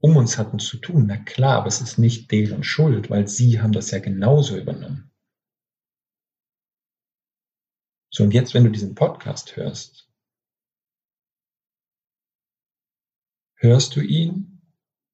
um 0.00 0.16
uns 0.16 0.38
hatten 0.38 0.58
zu 0.58 0.78
tun. 0.78 1.06
Na 1.06 1.16
klar, 1.16 1.58
aber 1.58 1.66
es 1.66 1.80
ist 1.80 1.98
nicht 1.98 2.30
deren 2.30 2.62
Schuld, 2.62 3.10
weil 3.10 3.28
sie 3.28 3.60
haben 3.60 3.72
das 3.72 3.90
ja 3.90 3.98
genauso 3.98 4.56
übernommen. 4.56 5.10
So, 8.10 8.24
und 8.24 8.32
jetzt, 8.32 8.54
wenn 8.54 8.64
du 8.64 8.70
diesen 8.70 8.94
Podcast 8.94 9.56
hörst, 9.56 10.08
hörst 13.56 13.96
du 13.96 14.00
ihn, 14.00 14.62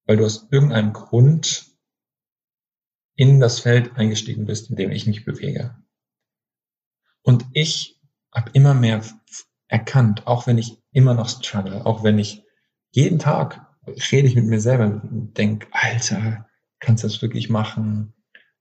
weil 0.04 0.18
du 0.18 0.24
aus 0.24 0.48
irgendeinem 0.50 0.92
Grund 0.92 1.71
in 3.14 3.40
das 3.40 3.60
Feld 3.60 3.96
eingestiegen 3.96 4.46
bist, 4.46 4.70
in 4.70 4.76
dem 4.76 4.90
ich 4.90 5.06
mich 5.06 5.24
bewege. 5.24 5.76
Und 7.22 7.46
ich 7.52 8.00
habe 8.32 8.50
immer 8.52 8.74
mehr 8.74 9.02
erkannt, 9.68 10.26
auch 10.26 10.46
wenn 10.46 10.58
ich 10.58 10.78
immer 10.90 11.14
noch 11.14 11.28
struggle, 11.28 11.86
auch 11.86 12.02
wenn 12.02 12.18
ich 12.18 12.44
jeden 12.90 13.18
Tag 13.18 13.66
rede 13.86 14.28
ich 14.28 14.34
mit 14.34 14.46
mir 14.46 14.60
selber 14.60 14.84
und 14.84 15.34
denke, 15.36 15.66
Alter, 15.72 16.48
kannst 16.78 17.04
du 17.04 17.08
das 17.08 17.22
wirklich 17.22 17.48
machen? 17.48 18.14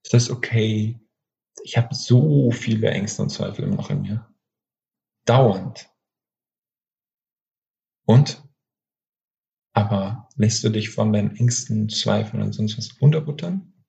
Ist 0.03 0.13
das 0.13 0.29
okay? 0.29 1.00
Ich 1.63 1.77
habe 1.77 1.93
so 1.93 2.51
viele 2.51 2.89
Ängste 2.89 3.22
und 3.22 3.29
Zweifel 3.29 3.65
immer 3.65 3.75
noch 3.75 3.89
in 3.89 4.01
mir. 4.01 4.27
Dauernd. 5.25 5.89
Und? 8.05 8.43
Aber 9.74 10.27
lässt 10.36 10.63
du 10.63 10.70
dich 10.70 10.89
von 10.89 11.13
deinen 11.13 11.36
Ängsten, 11.36 11.88
Zweifeln 11.89 12.41
und 12.41 12.53
sonst 12.53 12.77
was 12.77 12.91
unterbuttern? 13.00 13.80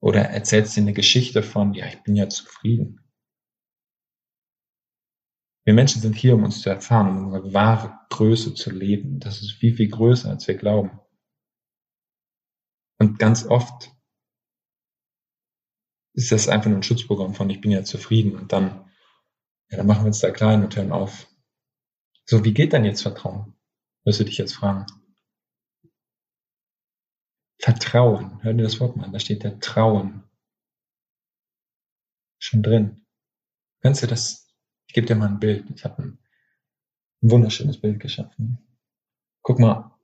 Oder 0.00 0.22
erzählst 0.30 0.76
du 0.76 0.80
eine 0.80 0.92
Geschichte 0.92 1.42
von, 1.42 1.74
ja, 1.74 1.86
ich 1.86 2.02
bin 2.02 2.14
ja 2.14 2.28
zufrieden. 2.28 3.00
Wir 5.64 5.74
Menschen 5.74 6.00
sind 6.00 6.14
hier, 6.14 6.34
um 6.34 6.44
uns 6.44 6.62
zu 6.62 6.70
erfahren, 6.70 7.08
um 7.08 7.26
unsere 7.26 7.52
wahre 7.52 7.98
Größe 8.10 8.54
zu 8.54 8.70
leben. 8.70 9.20
Das 9.20 9.42
ist 9.42 9.52
viel, 9.52 9.74
viel 9.74 9.88
größer, 9.88 10.30
als 10.30 10.48
wir 10.48 10.56
glauben. 10.56 10.98
Und 12.98 13.18
ganz 13.18 13.46
oft 13.46 13.92
ist 16.14 16.32
das 16.32 16.48
einfach 16.48 16.68
nur 16.68 16.78
ein 16.78 16.82
Schutzprogramm 16.82 17.34
von, 17.34 17.50
ich 17.50 17.60
bin 17.60 17.70
ja 17.70 17.84
zufrieden. 17.84 18.34
Und 18.34 18.52
dann, 18.52 18.90
ja, 19.70 19.76
dann 19.76 19.86
machen 19.86 20.04
wir 20.04 20.08
uns 20.08 20.20
da 20.20 20.30
klein 20.30 20.64
und 20.64 20.74
hören 20.74 20.92
auf. 20.92 21.28
So, 22.24 22.44
wie 22.44 22.54
geht 22.54 22.72
denn 22.72 22.84
jetzt 22.84 23.02
Vertrauen? 23.02 23.54
Wirst 24.04 24.20
du 24.20 24.24
dich 24.24 24.38
jetzt 24.38 24.54
fragen. 24.54 24.86
Vertrauen. 27.58 28.42
Hör 28.42 28.52
dir 28.52 28.62
das 28.62 28.80
Wort 28.80 28.96
mal 28.96 29.04
an. 29.04 29.12
Da 29.12 29.18
steht 29.18 29.44
der 29.44 29.58
Trauen. 29.60 30.24
Schon 32.40 32.62
drin. 32.62 33.04
Kannst 33.80 34.02
du 34.02 34.06
das 34.06 34.48
ich 34.88 34.94
gebe 34.94 35.06
dir 35.06 35.14
mal 35.14 35.28
ein 35.28 35.38
Bild. 35.38 35.70
Ich 35.70 35.84
habe 35.84 36.02
ein 36.02 36.18
wunderschönes 37.20 37.80
Bild 37.80 38.00
geschaffen. 38.00 38.58
Guck 39.42 39.58
mal, 39.58 39.94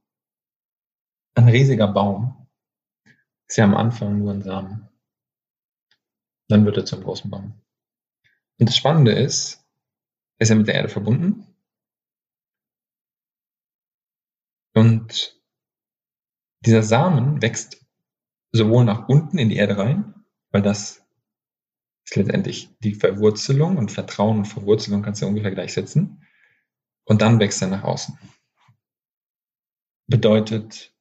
ein 1.35 1.49
riesiger 1.49 1.89
Baum 1.89 2.47
ist 3.49 3.57
ja 3.57 3.65
am 3.65 3.75
Anfang 3.75 4.19
nur 4.19 4.33
ein 4.33 4.43
Samen. 4.43 4.89
Dann 6.49 6.67
wird 6.67 6.77
er 6.77 6.85
zum 6.85 7.03
großen 7.03 7.31
Baum. 7.31 7.61
Und 8.59 8.69
das 8.69 8.77
Spannende 8.77 9.13
ist, 9.13 9.67
ist 10.39 10.51
er 10.51 10.57
mit 10.57 10.69
der 10.69 10.75
Erde 10.75 10.91
verbunden. 10.91 11.47
Und 14.75 15.34
dieser 16.67 16.83
Samen 16.83 17.43
wächst 17.43 17.85
sowohl 18.53 18.85
nach 18.85 19.09
unten 19.09 19.39
in 19.39 19.49
die 19.49 19.57
Erde 19.57 19.77
rein, 19.77 20.25
weil 20.51 20.63
das 20.63 21.05
ist 22.05 22.17
letztendlich 22.17 22.71
die 22.81 22.95
Verwurzelung 22.95 23.77
und 23.77 23.91
Vertrauen 23.91 24.39
und 24.39 24.45
Verwurzelung 24.47 25.03
kannst 25.03 25.23
du 25.23 25.27
ungefähr 25.27 25.51
gleichsetzen. 25.51 26.27
Und 27.05 27.21
dann 27.21 27.39
wächst 27.39 27.61
er 27.61 27.69
nach 27.69 27.83
außen. 27.83 28.19
Bedeutet, 30.07 30.95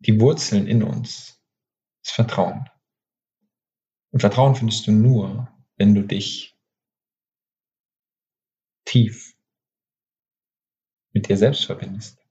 die 0.00 0.20
Wurzeln 0.20 0.66
in 0.66 0.82
uns 0.82 1.40
ist 2.04 2.12
Vertrauen. 2.12 2.68
Und 4.10 4.20
Vertrauen 4.20 4.54
findest 4.54 4.86
du 4.86 4.92
nur, 4.92 5.48
wenn 5.76 5.94
du 5.94 6.02
dich 6.02 6.56
tief 8.84 9.34
mit 11.12 11.28
dir 11.28 11.36
selbst 11.36 11.64
verbindest. 11.64 12.21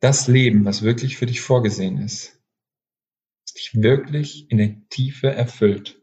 Das 0.00 0.28
Leben, 0.28 0.64
was 0.64 0.82
wirklich 0.82 1.16
für 1.16 1.26
dich 1.26 1.40
vorgesehen 1.40 1.98
ist, 1.98 2.36
dich 3.56 3.74
wirklich 3.74 4.50
in 4.50 4.58
der 4.58 4.86
Tiefe 4.88 5.30
erfüllt, 5.32 6.02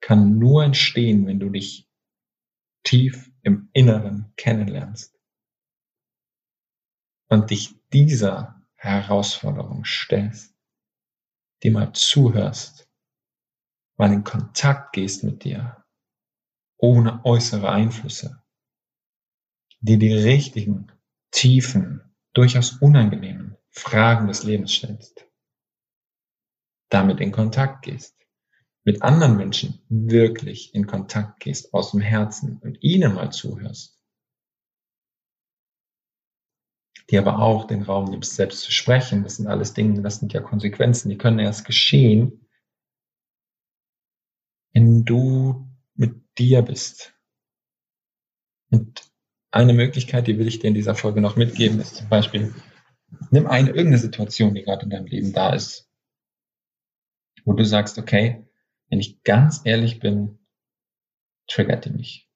kann 0.00 0.38
nur 0.38 0.64
entstehen, 0.64 1.26
wenn 1.26 1.38
du 1.38 1.48
dich 1.50 1.88
tief 2.82 3.30
im 3.42 3.70
Inneren 3.72 4.32
kennenlernst 4.36 5.18
und 7.28 7.50
dich 7.50 7.74
dieser 7.92 8.62
Herausforderung 8.74 9.84
stellst, 9.84 10.54
dir 11.62 11.72
mal 11.72 11.92
zuhörst, 11.94 12.90
mal 13.96 14.12
in 14.12 14.24
Kontakt 14.24 14.92
gehst 14.92 15.24
mit 15.24 15.44
dir, 15.44 15.84
ohne 16.76 17.24
äußere 17.24 17.70
Einflüsse, 17.70 18.42
dir 19.80 19.98
die 19.98 20.12
richtigen, 20.12 20.92
tiefen, 21.30 22.13
durchaus 22.34 22.72
unangenehmen 22.72 23.56
Fragen 23.70 24.28
des 24.28 24.44
Lebens 24.44 24.72
stellst 24.72 25.26
damit 26.94 27.20
in 27.20 27.32
Kontakt 27.32 27.84
gehst, 27.84 28.16
mit 28.84 29.02
anderen 29.02 29.36
Menschen 29.36 29.82
wirklich 29.88 30.74
in 30.74 30.86
Kontakt 30.86 31.40
gehst 31.40 31.74
aus 31.74 31.90
dem 31.90 32.00
Herzen 32.00 32.58
und 32.58 32.82
ihnen 32.82 33.14
mal 33.14 33.32
zuhörst, 33.32 34.00
die 37.10 37.18
aber 37.18 37.40
auch 37.40 37.66
den 37.66 37.82
Raum 37.82 38.10
nimmst, 38.10 38.36
selbst 38.36 38.60
zu 38.60 38.70
sprechen, 38.70 39.24
das 39.24 39.36
sind 39.36 39.48
alles 39.48 39.74
Dinge, 39.74 40.02
das 40.02 40.20
sind 40.20 40.32
ja 40.32 40.40
Konsequenzen, 40.40 41.08
die 41.08 41.18
können 41.18 41.40
erst 41.40 41.64
geschehen, 41.64 42.46
wenn 44.72 45.04
du 45.04 45.68
mit 45.94 46.22
dir 46.38 46.62
bist. 46.62 47.12
Und 48.70 49.10
eine 49.54 49.72
Möglichkeit, 49.72 50.26
die 50.26 50.38
will 50.38 50.48
ich 50.48 50.58
dir 50.58 50.68
in 50.68 50.74
dieser 50.74 50.94
Folge 50.94 51.20
noch 51.20 51.36
mitgeben, 51.36 51.80
ist 51.80 51.96
zum 51.96 52.08
Beispiel, 52.08 52.54
nimm 53.30 53.46
eine 53.46 53.68
irgendeine 53.68 53.98
Situation, 53.98 54.54
die 54.54 54.62
gerade 54.62 54.84
in 54.84 54.90
deinem 54.90 55.06
Leben 55.06 55.32
da 55.32 55.54
ist, 55.54 55.88
wo 57.44 57.52
du 57.52 57.64
sagst, 57.64 57.98
okay, 57.98 58.46
wenn 58.90 58.98
ich 58.98 59.22
ganz 59.22 59.60
ehrlich 59.64 60.00
bin, 60.00 60.38
triggert 61.46 61.84
die 61.84 61.90
mich. 61.90 62.28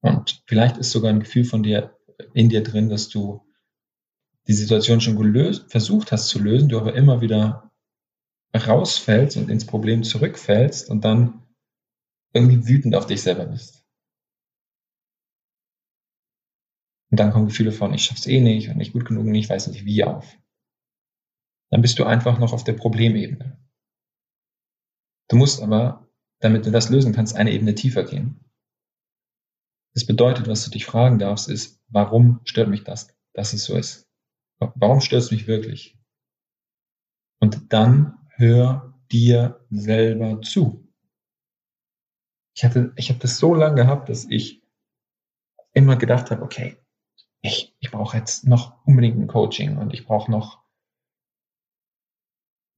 Und 0.00 0.42
vielleicht 0.46 0.76
ist 0.78 0.90
sogar 0.90 1.10
ein 1.10 1.20
Gefühl 1.20 1.44
von 1.44 1.62
dir 1.62 1.96
in 2.32 2.48
dir 2.48 2.62
drin, 2.62 2.88
dass 2.88 3.08
du 3.08 3.46
die 4.48 4.54
Situation 4.54 5.00
schon 5.00 5.16
gelöst, 5.16 5.70
versucht 5.70 6.12
hast 6.12 6.28
zu 6.28 6.40
lösen, 6.40 6.68
du 6.68 6.78
aber 6.78 6.94
immer 6.94 7.20
wieder 7.20 7.70
rausfällst 8.54 9.36
und 9.36 9.50
ins 9.50 9.66
Problem 9.66 10.02
zurückfällst 10.02 10.88
und 10.88 11.04
dann 11.04 11.42
irgendwie 12.32 12.66
wütend 12.66 12.94
auf 12.94 13.06
dich 13.06 13.22
selber 13.22 13.46
bist. 13.46 13.75
Und 17.10 17.20
dann 17.20 17.32
kommen 17.32 17.46
Gefühle 17.46 17.72
von, 17.72 17.94
ich 17.94 18.04
schaff's 18.04 18.26
eh 18.26 18.40
nicht 18.40 18.68
und 18.68 18.78
nicht 18.78 18.92
gut 18.92 19.04
genug 19.04 19.26
und 19.26 19.34
ich 19.34 19.48
weiß 19.48 19.68
nicht 19.68 19.84
wie 19.84 20.04
auf 20.04 20.36
dann 21.70 21.82
bist 21.82 21.98
du 21.98 22.04
einfach 22.04 22.38
noch 22.38 22.52
auf 22.52 22.64
der 22.64 22.74
Problemebene. 22.74 23.58
Du 25.28 25.36
musst 25.36 25.60
aber, 25.60 26.08
damit 26.40 26.66
du 26.66 26.70
das 26.70 26.88
lösen 26.90 27.12
kannst, 27.12 27.36
eine 27.36 27.52
Ebene 27.52 27.74
tiefer 27.74 28.04
gehen. 28.04 28.40
Das 29.94 30.06
bedeutet, 30.06 30.46
was 30.46 30.64
du 30.64 30.70
dich 30.70 30.84
fragen 30.84 31.18
darfst, 31.18 31.48
ist, 31.48 31.82
warum 31.88 32.40
stört 32.44 32.68
mich 32.68 32.84
das, 32.84 33.08
dass 33.32 33.52
es 33.52 33.64
so 33.64 33.76
ist? 33.76 34.06
Warum 34.58 35.00
stört 35.00 35.22
es 35.22 35.30
mich 35.30 35.46
wirklich? 35.46 35.98
Und 37.40 37.72
dann 37.72 38.18
hör 38.30 38.94
dir 39.10 39.66
selber 39.70 40.40
zu. 40.42 40.88
Ich 42.54 42.64
hatte, 42.64 42.92
ich 42.96 43.10
habe 43.10 43.18
das 43.18 43.38
so 43.38 43.54
lange 43.54 43.76
gehabt, 43.76 44.08
dass 44.08 44.26
ich 44.30 44.62
immer 45.72 45.96
gedacht 45.96 46.30
habe, 46.30 46.42
okay, 46.42 46.78
ich, 47.42 47.74
ich 47.80 47.90
brauche 47.90 48.16
jetzt 48.16 48.46
noch 48.46 48.84
unbedingt 48.86 49.18
ein 49.18 49.26
Coaching 49.26 49.76
und 49.78 49.94
ich 49.94 50.06
brauche 50.06 50.30
noch 50.30 50.64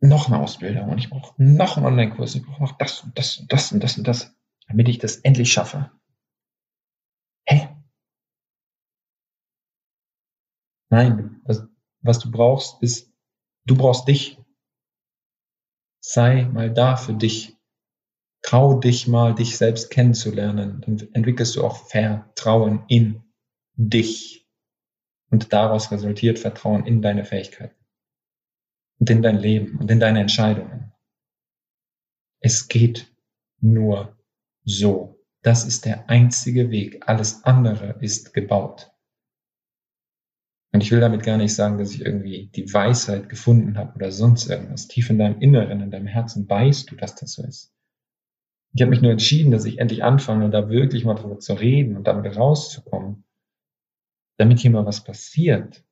noch 0.01 0.29
eine 0.29 0.39
Ausbildung 0.39 0.91
und 0.91 0.99
ich 0.99 1.11
brauche 1.11 1.35
noch 1.43 1.77
einen 1.77 1.87
Online-Kurs, 1.87 2.35
ich 2.37 2.45
brauche 2.45 2.63
noch 2.63 2.79
das 2.79 3.03
und 3.03 3.19
das 3.19 3.39
und 3.39 3.53
das 3.53 3.73
und 3.73 3.83
das 3.83 3.99
und 3.99 4.07
das, 4.07 4.35
damit 4.69 4.89
ich 4.89 4.99
das 4.99 5.17
endlich 5.17 5.53
schaffe. 5.53 5.91
Hä? 7.47 7.69
Nein, 10.91 11.41
was, 11.45 11.67
was 12.01 12.19
du 12.19 12.31
brauchst, 12.31 12.83
ist, 12.83 13.13
du 13.65 13.77
brauchst 13.77 14.07
dich. 14.09 14.39
Sei 16.01 16.45
mal 16.45 16.73
da 16.73 16.97
für 16.97 17.15
dich. 17.15 17.57
Trau 18.43 18.79
dich 18.79 19.09
mal, 19.09 19.35
dich 19.35 19.59
selbst 19.59 19.91
kennenzulernen. 19.91 20.81
Dann 20.81 20.99
entwickelst 21.13 21.57
du 21.57 21.65
auch 21.65 21.89
Vertrauen 21.89 22.85
in 22.89 23.25
dich. 23.75 24.38
Und 25.31 25.53
daraus 25.53 25.91
resultiert 25.91 26.39
Vertrauen 26.39 26.87
in 26.87 27.03
deine 27.03 27.25
Fähigkeiten. 27.25 27.77
Und 28.99 29.11
in 29.11 29.23
dein 29.23 29.37
Leben 29.37 29.79
und 29.79 29.91
in 29.91 30.01
deine 30.01 30.21
Entscheidungen. 30.21 30.93
Es 32.41 32.69
geht 32.69 33.13
nur 33.61 34.17
so. 34.65 35.25
Das 35.43 35.65
ist 35.65 35.85
der 35.85 36.09
einzige 36.09 36.71
Weg. 36.71 37.09
Alles 37.09 37.45
andere 37.45 37.97
ist 38.01 38.35
gebaut. 38.35 38.91
Und 40.73 40.83
ich 40.83 40.91
will 40.91 41.01
damit 41.01 41.23
gar 41.23 41.39
nicht 41.39 41.55
sagen, 41.55 41.79
dass 41.79 41.95
ich 41.95 42.03
irgendwie 42.03 42.51
die 42.55 42.73
Weisheit 42.73 43.29
gefunden 43.29 43.79
habe 43.79 43.95
oder 43.95 44.13
sonst 44.13 44.49
irgendwas. 44.49 44.89
Tief 44.89 45.09
in 45.09 45.19
deinem 45.19 45.41
Inneren, 45.41 45.81
in 45.81 45.91
deinem 45.91 46.07
Herzen 46.07 46.49
weißt 46.49 46.91
du, 46.91 46.97
dass 46.97 47.15
das 47.15 47.33
so 47.33 47.43
ist. 47.43 47.73
Ich 48.75 48.83
habe 48.83 48.91
mich 48.91 49.01
nur 49.01 49.13
entschieden, 49.13 49.51
dass 49.51 49.65
ich 49.65 49.79
endlich 49.79 50.05
anfange, 50.05 50.51
da 50.51 50.69
wirklich 50.69 51.05
mal 51.05 51.15
drüber 51.15 51.39
zu 51.39 51.55
reden 51.55 51.97
und 51.97 52.07
damit 52.07 52.37
rauszukommen, 52.37 53.25
damit 54.39 54.61
hier 54.61 54.71
mal 54.71 54.87
was 54.87 55.05
passiert. 55.05 55.85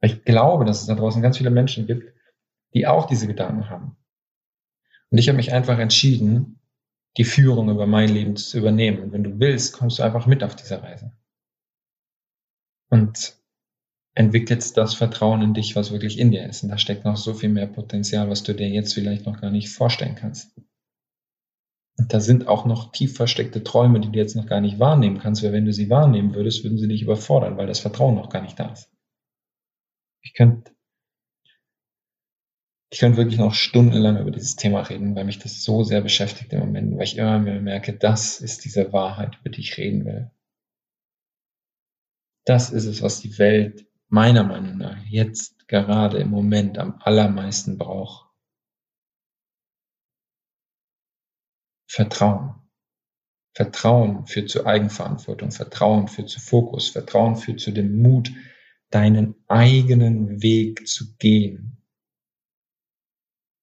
Weil 0.00 0.10
ich 0.10 0.24
glaube, 0.24 0.64
dass 0.64 0.80
es 0.80 0.86
da 0.86 0.94
draußen 0.94 1.22
ganz 1.22 1.38
viele 1.38 1.50
Menschen 1.50 1.86
gibt, 1.86 2.12
die 2.74 2.86
auch 2.86 3.06
diese 3.06 3.26
Gedanken 3.26 3.70
haben. 3.70 3.96
Und 5.10 5.18
ich 5.18 5.28
habe 5.28 5.36
mich 5.36 5.52
einfach 5.52 5.78
entschieden, 5.78 6.58
die 7.18 7.24
Führung 7.24 7.68
über 7.68 7.86
mein 7.86 8.08
Leben 8.08 8.36
zu 8.36 8.58
übernehmen. 8.58 9.00
Und 9.00 9.12
wenn 9.12 9.24
du 9.24 9.38
willst, 9.38 9.74
kommst 9.74 9.98
du 9.98 10.02
einfach 10.02 10.26
mit 10.26 10.42
auf 10.42 10.56
diese 10.56 10.82
Reise. 10.82 11.12
Und 12.88 13.36
entwickelst 14.14 14.76
das 14.76 14.94
Vertrauen 14.94 15.42
in 15.42 15.54
dich, 15.54 15.76
was 15.76 15.92
wirklich 15.92 16.18
in 16.18 16.30
dir 16.30 16.46
ist. 16.46 16.62
Und 16.62 16.70
da 16.70 16.78
steckt 16.78 17.04
noch 17.04 17.16
so 17.16 17.34
viel 17.34 17.48
mehr 17.48 17.66
Potenzial, 17.66 18.28
was 18.28 18.42
du 18.42 18.54
dir 18.54 18.68
jetzt 18.68 18.94
vielleicht 18.94 19.26
noch 19.26 19.40
gar 19.40 19.50
nicht 19.50 19.70
vorstellen 19.70 20.14
kannst. 20.14 20.54
Und 21.98 22.12
da 22.12 22.20
sind 22.20 22.48
auch 22.48 22.64
noch 22.64 22.90
tief 22.92 23.16
versteckte 23.16 23.62
Träume, 23.62 24.00
die 24.00 24.10
du 24.10 24.18
jetzt 24.18 24.34
noch 24.34 24.46
gar 24.46 24.60
nicht 24.60 24.78
wahrnehmen 24.78 25.18
kannst, 25.18 25.42
weil 25.42 25.52
wenn 25.52 25.66
du 25.66 25.72
sie 25.72 25.90
wahrnehmen 25.90 26.34
würdest, 26.34 26.64
würden 26.64 26.78
sie 26.78 26.88
dich 26.88 27.02
überfordern, 27.02 27.56
weil 27.56 27.66
das 27.66 27.80
Vertrauen 27.80 28.14
noch 28.14 28.30
gar 28.30 28.42
nicht 28.42 28.58
da 28.58 28.72
ist. 28.72 28.90
Ich 30.22 30.34
könnte 30.34 30.72
ich 32.92 32.98
könnte 32.98 33.16
wirklich 33.16 33.38
noch 33.38 33.54
stundenlang 33.54 34.18
über 34.20 34.30
dieses 34.30 34.54
Thema 34.54 34.82
reden, 34.82 35.16
weil 35.16 35.24
mich 35.24 35.38
das 35.38 35.64
so 35.64 35.82
sehr 35.82 36.02
beschäftigt 36.02 36.52
im 36.52 36.60
Moment, 36.60 36.94
weil 36.94 37.04
ich 37.04 37.16
immer 37.16 37.38
mehr 37.38 37.60
merke, 37.60 37.94
das 37.94 38.38
ist 38.38 38.66
diese 38.66 38.92
Wahrheit, 38.92 39.38
über 39.40 39.48
die 39.48 39.62
ich 39.62 39.78
reden 39.78 40.04
will. 40.04 40.30
Das 42.44 42.68
ist 42.68 42.84
es, 42.84 43.00
was 43.00 43.20
die 43.20 43.38
Welt 43.38 43.86
meiner 44.08 44.44
Meinung 44.44 44.76
nach 44.76 44.98
jetzt 45.06 45.66
gerade 45.68 46.18
im 46.18 46.28
Moment 46.28 46.76
am 46.76 47.00
allermeisten 47.00 47.78
braucht. 47.78 48.31
Vertrauen. 51.92 52.54
Vertrauen 53.54 54.26
führt 54.26 54.48
zu 54.48 54.64
Eigenverantwortung, 54.64 55.50
Vertrauen 55.50 56.08
führt 56.08 56.30
zu 56.30 56.40
Fokus, 56.40 56.88
Vertrauen 56.88 57.36
führt 57.36 57.60
zu 57.60 57.70
dem 57.70 58.00
Mut, 58.00 58.32
deinen 58.88 59.34
eigenen 59.46 60.42
Weg 60.42 60.88
zu 60.88 61.14
gehen. 61.18 61.82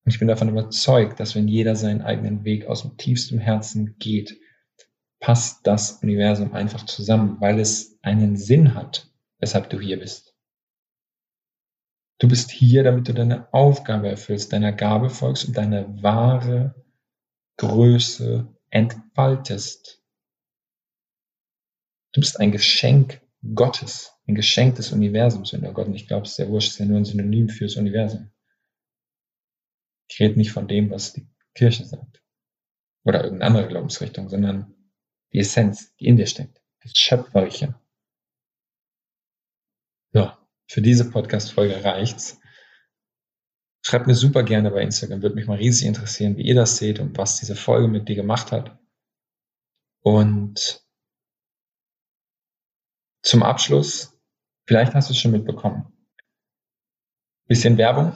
Und 0.06 0.14
ich 0.14 0.20
bin 0.20 0.28
davon 0.28 0.50
überzeugt, 0.50 1.20
dass 1.20 1.34
wenn 1.34 1.48
jeder 1.48 1.76
seinen 1.76 2.04
eigenen 2.04 2.44
Weg 2.44 2.68
aus 2.68 2.84
dem 2.84 2.98
tiefsten 2.98 3.40
Herzen 3.40 3.96
geht, 3.98 4.40
passt 5.20 5.66
das 5.66 6.04
Universum 6.04 6.54
einfach 6.54 6.86
zusammen, 6.86 7.38
weil 7.42 7.60
es 7.60 7.98
einen 8.04 8.38
Sinn 8.38 8.76
hat, 8.76 9.12
weshalb 9.40 9.72
du 9.72 9.80
hier 9.80 9.98
bist. 9.98 10.36
Du 12.20 12.28
bist 12.28 12.52
hier, 12.52 12.84
damit 12.84 13.08
du 13.08 13.16
deine 13.16 13.52
Aufgabe 13.56 14.08
erfüllst, 14.08 14.54
deiner 14.54 14.72
Gabe 14.72 15.10
folgst 15.10 15.48
und 15.48 15.58
deine 15.58 16.04
wahre 16.04 16.76
Größe 17.60 18.48
entfaltest. 18.70 20.02
Du 22.14 22.22
bist 22.22 22.40
ein 22.40 22.52
Geschenk 22.52 23.22
Gottes, 23.54 24.14
ein 24.28 24.36
Geschenk 24.36 24.76
des 24.76 24.94
Universums. 24.94 25.52
Wenn 25.52 25.62
du 25.62 25.74
Gott 25.74 25.90
nicht 25.90 26.08
glaubst, 26.08 26.40
der 26.40 26.48
Wurscht 26.48 26.72
ist 26.72 26.80
ja 26.80 26.86
nur 26.86 26.98
ein 26.98 27.06
Synonym 27.06 27.50
fürs 27.50 27.76
Universum. 27.76 28.32
Ich 30.10 30.20
rede 30.22 30.38
nicht 30.38 30.54
von 30.54 30.70
dem, 30.70 30.90
was 30.90 31.12
die 31.14 31.28
Kirche 31.54 31.84
sagt 31.84 32.24
oder 33.04 33.24
irgendeine 33.26 33.58
andere 33.58 33.68
Glaubensrichtung, 33.68 34.30
sondern 34.30 34.74
die 35.34 35.40
Essenz, 35.40 35.94
die 35.98 36.08
in 36.08 36.16
dir 36.16 36.28
steckt, 36.28 36.62
das 36.82 36.94
Schöpferische. 36.96 37.76
So, 40.14 40.32
für 40.68 40.82
diese 40.82 41.12
Podcast-Folge 41.12 41.84
reicht's. 41.84 42.40
Schreibt 43.82 44.08
mir 44.08 44.16
super 44.16 44.44
gerne 44.44 44.72
bei 44.72 44.82
Instagram, 44.82 45.22
würde 45.22 45.36
mich 45.36 45.48
mal 45.48 45.58
riesig 45.58 45.88
interessieren, 45.88 46.38
wie 46.38 46.44
ihr 46.44 46.56
das 46.56 46.78
seht 46.78 47.00
und 47.00 47.18
was 47.18 47.40
diese 47.40 47.56
Folge 47.56 47.88
mit 47.88 48.10
dir 48.10 48.16
gemacht 48.16 48.52
hat. 48.52 48.78
Und 50.02 50.84
zum 53.22 53.44
Abschluss, 53.44 54.20
vielleicht 54.66 54.94
hast 54.94 55.10
du 55.10 55.14
es 55.14 55.20
schon 55.20 55.32
mitbekommen. 55.32 55.92
Bisschen 57.48 57.78
Werbung. 57.78 58.14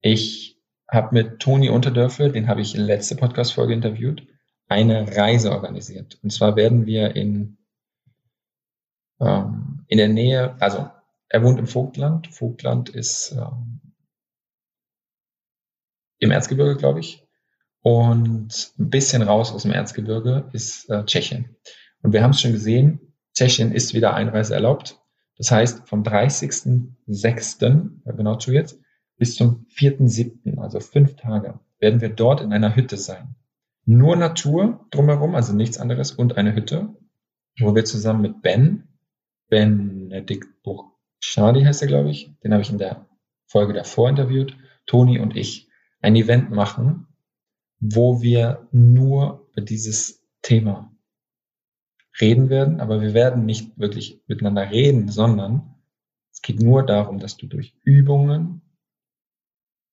Ich 0.00 0.60
habe 0.88 1.14
mit 1.14 1.40
Toni 1.40 1.70
Unterdörfel, 1.70 2.30
den 2.30 2.48
habe 2.48 2.60
ich 2.60 2.74
letzte 2.74 3.16
Podcast-Folge 3.16 3.72
interviewt, 3.72 4.26
eine 4.68 5.16
Reise 5.16 5.52
organisiert. 5.52 6.18
Und 6.22 6.30
zwar 6.30 6.56
werden 6.56 6.86
wir 6.86 7.16
in, 7.16 7.58
ähm, 9.20 9.84
in 9.88 9.98
der 9.98 10.08
Nähe, 10.08 10.56
also 10.60 10.90
er 11.28 11.42
wohnt 11.42 11.58
im 11.58 11.66
Vogtland. 11.66 12.28
Vogtland 12.28 12.88
ist 12.88 13.32
ähm, 13.32 13.80
im 16.18 16.30
Erzgebirge, 16.30 16.76
glaube 16.76 17.00
ich. 17.00 17.26
Und 17.82 18.72
ein 18.78 18.90
bisschen 18.90 19.22
raus 19.22 19.52
aus 19.52 19.62
dem 19.62 19.72
Erzgebirge 19.72 20.48
ist 20.52 20.88
äh, 20.88 21.04
Tschechien. 21.04 21.56
Und 22.02 22.12
wir 22.12 22.22
haben 22.22 22.30
es 22.30 22.40
schon 22.40 22.52
gesehen, 22.52 23.12
Tschechien 23.34 23.72
ist 23.72 23.94
wieder 23.94 24.14
Einreise 24.14 24.54
erlaubt. 24.54 25.00
Das 25.36 25.50
heißt, 25.50 25.88
vom 25.88 26.02
30.06., 26.02 28.16
genau 28.16 28.36
zu 28.36 28.52
jetzt, 28.52 28.78
bis 29.16 29.34
zum 29.36 29.66
4.07., 29.76 30.58
also 30.58 30.80
fünf 30.80 31.16
Tage, 31.16 31.58
werden 31.78 32.00
wir 32.00 32.08
dort 32.08 32.40
in 32.40 32.52
einer 32.52 32.74
Hütte 32.76 32.96
sein. 32.96 33.34
Nur 33.84 34.16
Natur 34.16 34.86
drumherum, 34.90 35.34
also 35.34 35.52
nichts 35.52 35.78
anderes 35.78 36.12
und 36.12 36.38
eine 36.38 36.54
Hütte, 36.54 36.94
wo 37.58 37.74
wir 37.74 37.84
zusammen 37.84 38.22
mit 38.22 38.40
Ben, 38.42 38.88
Benedikt 39.48 40.62
Buchschadi 40.62 41.64
heißt 41.64 41.82
er, 41.82 41.88
glaube 41.88 42.10
ich, 42.10 42.30
den 42.42 42.52
habe 42.52 42.62
ich 42.62 42.70
in 42.70 42.78
der 42.78 43.06
Folge 43.46 43.74
davor 43.74 44.08
interviewt, 44.08 44.56
Toni 44.86 45.18
und 45.18 45.36
ich 45.36 45.63
ein 46.04 46.16
Event 46.16 46.50
machen, 46.50 47.06
wo 47.80 48.22
wir 48.22 48.68
nur 48.72 49.48
über 49.52 49.62
dieses 49.62 50.22
Thema 50.42 50.94
reden 52.20 52.48
werden, 52.50 52.80
aber 52.80 53.00
wir 53.00 53.14
werden 53.14 53.44
nicht 53.44 53.78
wirklich 53.78 54.22
miteinander 54.26 54.70
reden, 54.70 55.08
sondern 55.08 55.74
es 56.32 56.42
geht 56.42 56.60
nur 56.60 56.84
darum, 56.84 57.18
dass 57.18 57.36
du 57.36 57.46
durch 57.46 57.74
Übungen 57.82 58.62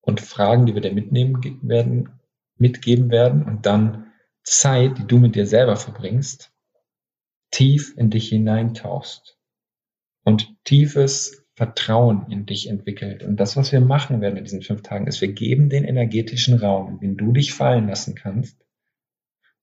und 0.02 0.22
Fragen, 0.22 0.66
die 0.66 0.76
wir 0.76 0.82
dir 0.82 0.94
mitnehmen 0.94 1.42
werden, 1.62 2.10
mitgeben 2.58 3.10
werden 3.10 3.44
und 3.44 3.66
dann 3.66 4.12
Zeit, 4.44 4.98
die 4.98 5.08
du 5.08 5.18
mit 5.18 5.36
dir 5.36 5.46
selber 5.46 5.78
verbringst, 5.78 6.52
tief 7.52 7.96
in 7.98 8.10
dich 8.10 8.30
hineintauchst. 8.30 9.38
Und 10.24 10.56
tiefes 10.64 11.41
Vertrauen 11.56 12.28
in 12.30 12.46
dich 12.46 12.70
entwickelt. 12.70 13.24
Und 13.24 13.38
das, 13.38 13.58
was 13.58 13.72
wir 13.72 13.82
machen 13.82 14.22
werden 14.22 14.38
in 14.38 14.44
diesen 14.44 14.62
fünf 14.62 14.82
Tagen, 14.82 15.08
ist, 15.08 15.22
wir 15.22 15.32
geben 15.32 15.70
den 15.70 15.84
energetischen 15.84 16.58
Raum, 16.58 16.94
in 16.94 17.00
den 17.00 17.18
du 17.18 17.34
dich 17.34 17.54
fallen 17.54 17.88
lassen 17.88 18.16
kannst, 18.16 18.58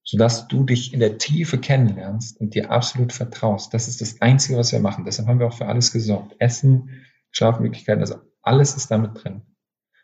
sodass 0.03 0.47
du 0.47 0.63
dich 0.63 0.93
in 0.93 0.99
der 0.99 1.17
Tiefe 1.17 1.57
kennenlernst 1.57 2.39
und 2.39 2.55
dir 2.55 2.71
absolut 2.71 3.11
vertraust. 3.11 3.73
Das 3.73 3.87
ist 3.87 4.01
das 4.01 4.21
Einzige, 4.21 4.57
was 4.57 4.71
wir 4.71 4.79
machen. 4.79 5.05
Deshalb 5.05 5.27
haben 5.27 5.39
wir 5.39 5.47
auch 5.47 5.57
für 5.57 5.65
alles 5.65 5.91
gesorgt. 5.91 6.35
Essen, 6.39 7.05
Schlafmöglichkeiten, 7.31 8.01
also 8.01 8.15
alles 8.41 8.75
ist 8.75 8.91
damit 8.91 9.23
drin. 9.23 9.41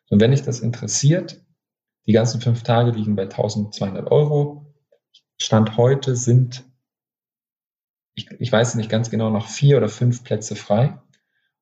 Und 0.09 0.21
wenn 0.21 0.31
dich 0.31 0.43
das 0.43 0.59
interessiert, 0.59 1.45
die 2.07 2.13
ganzen 2.13 2.41
fünf 2.41 2.63
Tage 2.63 2.91
liegen 2.91 3.15
bei 3.15 3.23
1200 3.23 4.11
Euro. 4.11 4.73
Stand 5.41 5.75
heute 5.75 6.15
sind, 6.15 6.63
ich, 8.13 8.29
ich 8.39 8.51
weiß 8.51 8.75
nicht 8.75 8.89
ganz 8.89 9.09
genau, 9.09 9.29
noch 9.29 9.47
vier 9.47 9.77
oder 9.77 9.89
fünf 9.89 10.23
Plätze 10.23 10.55
frei. 10.55 11.01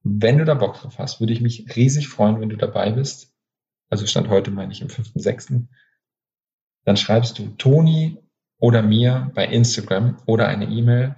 Wenn 0.03 0.37
du 0.37 0.45
da 0.45 0.53
Bock 0.53 0.75
drauf 0.75 0.99
hast, 0.99 1.19
würde 1.19 1.33
ich 1.33 1.41
mich 1.41 1.75
riesig 1.75 2.09
freuen, 2.09 2.41
wenn 2.41 2.49
du 2.49 2.57
dabei 2.57 2.91
bist. 2.91 3.33
Also 3.89 4.05
Stand 4.05 4.27
heute 4.27 4.51
meine 4.51 4.73
ich 4.73 4.81
im 4.81 4.89
5.6. 4.89 5.67
Dann 6.85 6.97
schreibst 6.97 7.39
du 7.39 7.47
Toni 7.55 8.17
oder 8.57 8.81
mir 8.81 9.31
bei 9.33 9.45
Instagram 9.47 10.21
oder 10.25 10.47
eine 10.47 10.65
E-Mail. 10.65 11.15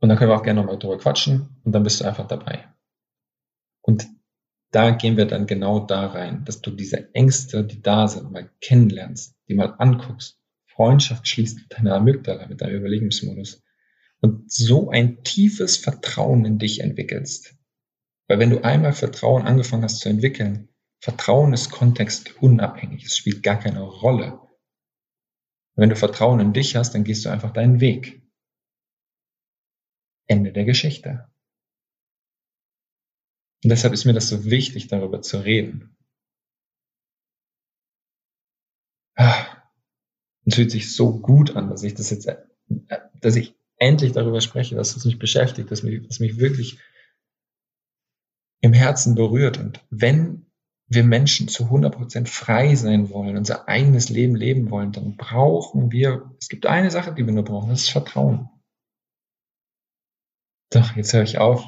Und 0.00 0.08
dann 0.08 0.18
können 0.18 0.30
wir 0.30 0.36
auch 0.36 0.42
gerne 0.42 0.60
nochmal 0.60 0.78
drüber 0.78 0.98
quatschen 0.98 1.60
und 1.64 1.72
dann 1.72 1.84
bist 1.84 2.00
du 2.00 2.04
einfach 2.04 2.26
dabei. 2.26 2.68
Und 3.82 4.06
da 4.72 4.90
gehen 4.90 5.16
wir 5.16 5.26
dann 5.26 5.46
genau 5.46 5.80
da 5.80 6.06
rein, 6.06 6.44
dass 6.44 6.60
du 6.60 6.70
diese 6.70 7.14
Ängste, 7.14 7.64
die 7.64 7.80
da 7.80 8.08
sind, 8.08 8.32
mal 8.32 8.50
kennenlernst, 8.60 9.36
die 9.48 9.54
mal 9.54 9.74
anguckst, 9.78 10.40
Freundschaft 10.66 11.28
schließt 11.28 11.58
mit 11.58 11.72
deiner 11.72 11.94
Amygdala, 11.94 12.46
mit 12.46 12.60
deinem 12.60 12.76
Überlegungsmodus 12.76 13.62
und 14.22 14.50
so 14.50 14.88
ein 14.88 15.22
tiefes 15.24 15.76
Vertrauen 15.76 16.44
in 16.44 16.58
dich 16.58 16.80
entwickelst. 16.80 17.56
Weil 18.28 18.38
wenn 18.38 18.50
du 18.50 18.64
einmal 18.64 18.92
Vertrauen 18.92 19.42
angefangen 19.42 19.82
hast 19.82 19.98
zu 19.98 20.08
entwickeln, 20.08 20.68
Vertrauen 21.00 21.52
ist 21.52 21.70
kontextunabhängig, 21.70 23.04
es 23.04 23.16
spielt 23.16 23.42
gar 23.42 23.58
keine 23.58 23.82
Rolle. 23.82 24.40
Wenn 25.74 25.88
du 25.88 25.96
Vertrauen 25.96 26.38
in 26.38 26.52
dich 26.52 26.76
hast, 26.76 26.94
dann 26.94 27.02
gehst 27.02 27.24
du 27.24 27.30
einfach 27.30 27.52
deinen 27.52 27.80
Weg. 27.80 28.22
Ende 30.26 30.52
der 30.52 30.64
Geschichte. 30.64 31.28
Und 33.64 33.70
deshalb 33.70 33.92
ist 33.92 34.04
mir 34.04 34.12
das 34.12 34.28
so 34.28 34.44
wichtig, 34.44 34.86
darüber 34.88 35.22
zu 35.22 35.38
reden. 35.38 35.96
Ah, 39.16 39.62
es 40.44 40.54
fühlt 40.54 40.70
sich 40.70 40.94
so 40.94 41.18
gut 41.20 41.56
an, 41.56 41.70
dass 41.70 41.82
ich 41.82 41.94
das 41.94 42.10
jetzt, 42.10 42.30
dass 43.20 43.36
ich 43.36 43.56
endlich 43.82 44.12
darüber 44.12 44.40
spreche, 44.40 44.76
dass 44.76 44.96
es 44.96 45.04
mich 45.04 45.18
beschäftigt, 45.18 45.70
dass 45.70 45.82
mich, 45.82 46.06
dass 46.06 46.20
mich 46.20 46.38
wirklich 46.38 46.78
im 48.62 48.72
Herzen 48.72 49.16
berührt. 49.16 49.58
Und 49.58 49.84
wenn 49.90 50.46
wir 50.86 51.02
Menschen 51.02 51.48
zu 51.48 51.64
100% 51.64 52.28
frei 52.28 52.76
sein 52.76 53.10
wollen, 53.10 53.36
unser 53.36 53.68
eigenes 53.68 54.08
Leben 54.08 54.36
leben 54.36 54.70
wollen, 54.70 54.92
dann 54.92 55.16
brauchen 55.16 55.90
wir, 55.90 56.30
es 56.38 56.48
gibt 56.48 56.66
eine 56.66 56.90
Sache, 56.90 57.12
die 57.12 57.26
wir 57.26 57.32
nur 57.32 57.44
brauchen, 57.44 57.70
das 57.70 57.82
ist 57.82 57.90
Vertrauen. 57.90 58.48
Doch, 60.70 60.94
jetzt 60.94 61.12
höre 61.12 61.24
ich 61.24 61.38
auf. 61.38 61.64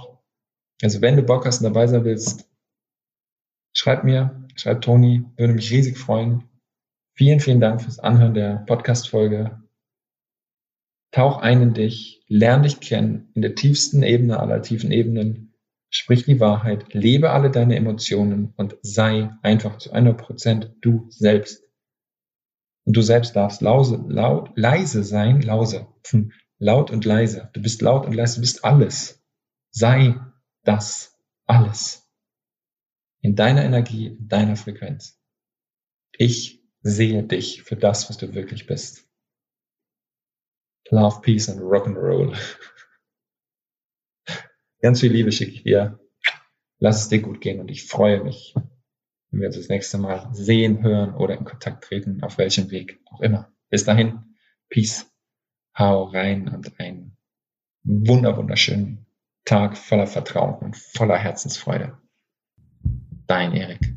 Also 0.83 1.01
wenn 1.01 1.17
du 1.17 1.23
Bock 1.23 1.47
hast 1.47 1.59
und 1.59 1.65
dabei 1.65 1.89
sein 1.89 2.05
willst, 2.05 2.49
schreib 3.77 4.05
mir, 4.05 4.47
schreib 4.55 4.83
Toni, 4.83 5.25
würde 5.37 5.53
mich 5.53 5.71
riesig 5.73 5.99
freuen. 5.99 6.49
Vielen, 7.17 7.41
vielen 7.41 7.61
Dank 7.61 7.83
fürs 7.83 7.99
Anhören 7.99 8.35
der 8.35 8.65
Podcast-Folge. 8.67 9.64
Tauch 11.15 11.39
ein 11.39 11.63
in 11.63 11.75
dich, 11.75 12.25
lern 12.27 12.65
dich 12.65 12.81
kennen, 12.81 13.31
in 13.35 13.43
der 13.43 13.55
tiefsten 13.55 14.03
Ebene 14.03 14.41
aller 14.41 14.63
tiefen 14.63 14.91
Ebenen 14.91 15.55
sprich 15.95 16.25
die 16.25 16.41
Wahrheit, 16.41 16.93
lebe 16.93 17.31
alle 17.31 17.53
deine 17.53 17.77
Emotionen 17.77 18.53
und 18.57 18.77
sei 18.83 19.31
einfach 19.43 19.79
zu 19.79 19.93
100% 19.93 20.73
du 20.81 21.07
selbst. 21.09 21.63
Und 22.85 22.97
du 22.97 23.03
selbst 23.03 23.37
darfst 23.37 23.63
lause, 23.63 24.05
laut, 24.09 24.51
leise 24.57 25.05
sein, 25.05 25.41
lause, 25.41 25.87
hm, 26.09 26.33
laut 26.59 26.91
und 26.91 27.05
leise. 27.05 27.49
Du 27.53 27.63
bist 27.63 27.81
laut 27.81 28.07
und 28.07 28.13
leise, 28.13 28.37
du 28.37 28.41
bist 28.41 28.65
alles. 28.65 29.25
Sei 29.71 30.17
das 30.65 31.17
alles. 31.47 32.11
In 33.21 33.37
deiner 33.37 33.65
Energie, 33.65 34.09
in 34.09 34.27
deiner 34.27 34.57
Frequenz. 34.57 35.23
Ich 36.19 36.61
sehe 36.83 37.23
dich 37.23 37.63
für 37.63 37.77
das, 37.77 38.11
was 38.11 38.17
du 38.17 38.35
wirklich 38.35 38.67
bist. 38.67 39.09
Love, 40.91 41.21
Peace 41.23 41.49
and 41.49 41.61
Rock 41.61 41.87
and 41.87 41.97
Roll. 41.97 42.35
Ganz 44.81 45.01
viel 45.01 45.13
Liebe 45.13 45.33
schicke 45.33 45.53
ich 45.53 45.63
dir. 45.63 45.99
Lass 46.79 47.03
es 47.03 47.09
dir 47.09 47.23
gut 47.23 47.41
gehen 47.41 47.61
und 47.61 47.71
ich 47.71 47.87
freue 47.87 48.23
mich, 48.23 48.55
wenn 49.31 49.41
wir 49.41 49.47
uns 49.47 49.57
das 49.57 49.69
nächste 49.69 49.97
Mal 49.99 50.29
sehen, 50.33 50.83
hören 50.83 51.15
oder 51.15 51.39
in 51.39 51.45
Kontakt 51.45 51.85
treten, 51.85 52.23
auf 52.23 52.37
welchem 52.39 52.71
Weg 52.71 53.01
auch 53.07 53.21
immer. 53.21 53.51
Bis 53.71 53.85
dahin, 53.85 54.37
Peace, 54.69 55.11
hau 55.79 56.05
rein 56.05 56.49
und 56.49 56.79
einen 56.79 57.17
wunder 57.83 58.37
wunderschönen 58.37 59.07
Tag 59.45 59.77
voller 59.77 60.07
Vertrauen 60.07 60.59
und 60.59 60.77
voller 60.77 61.19
Herzensfreude. 61.19 61.99
Dein 63.27 63.53
Erik. 63.53 63.94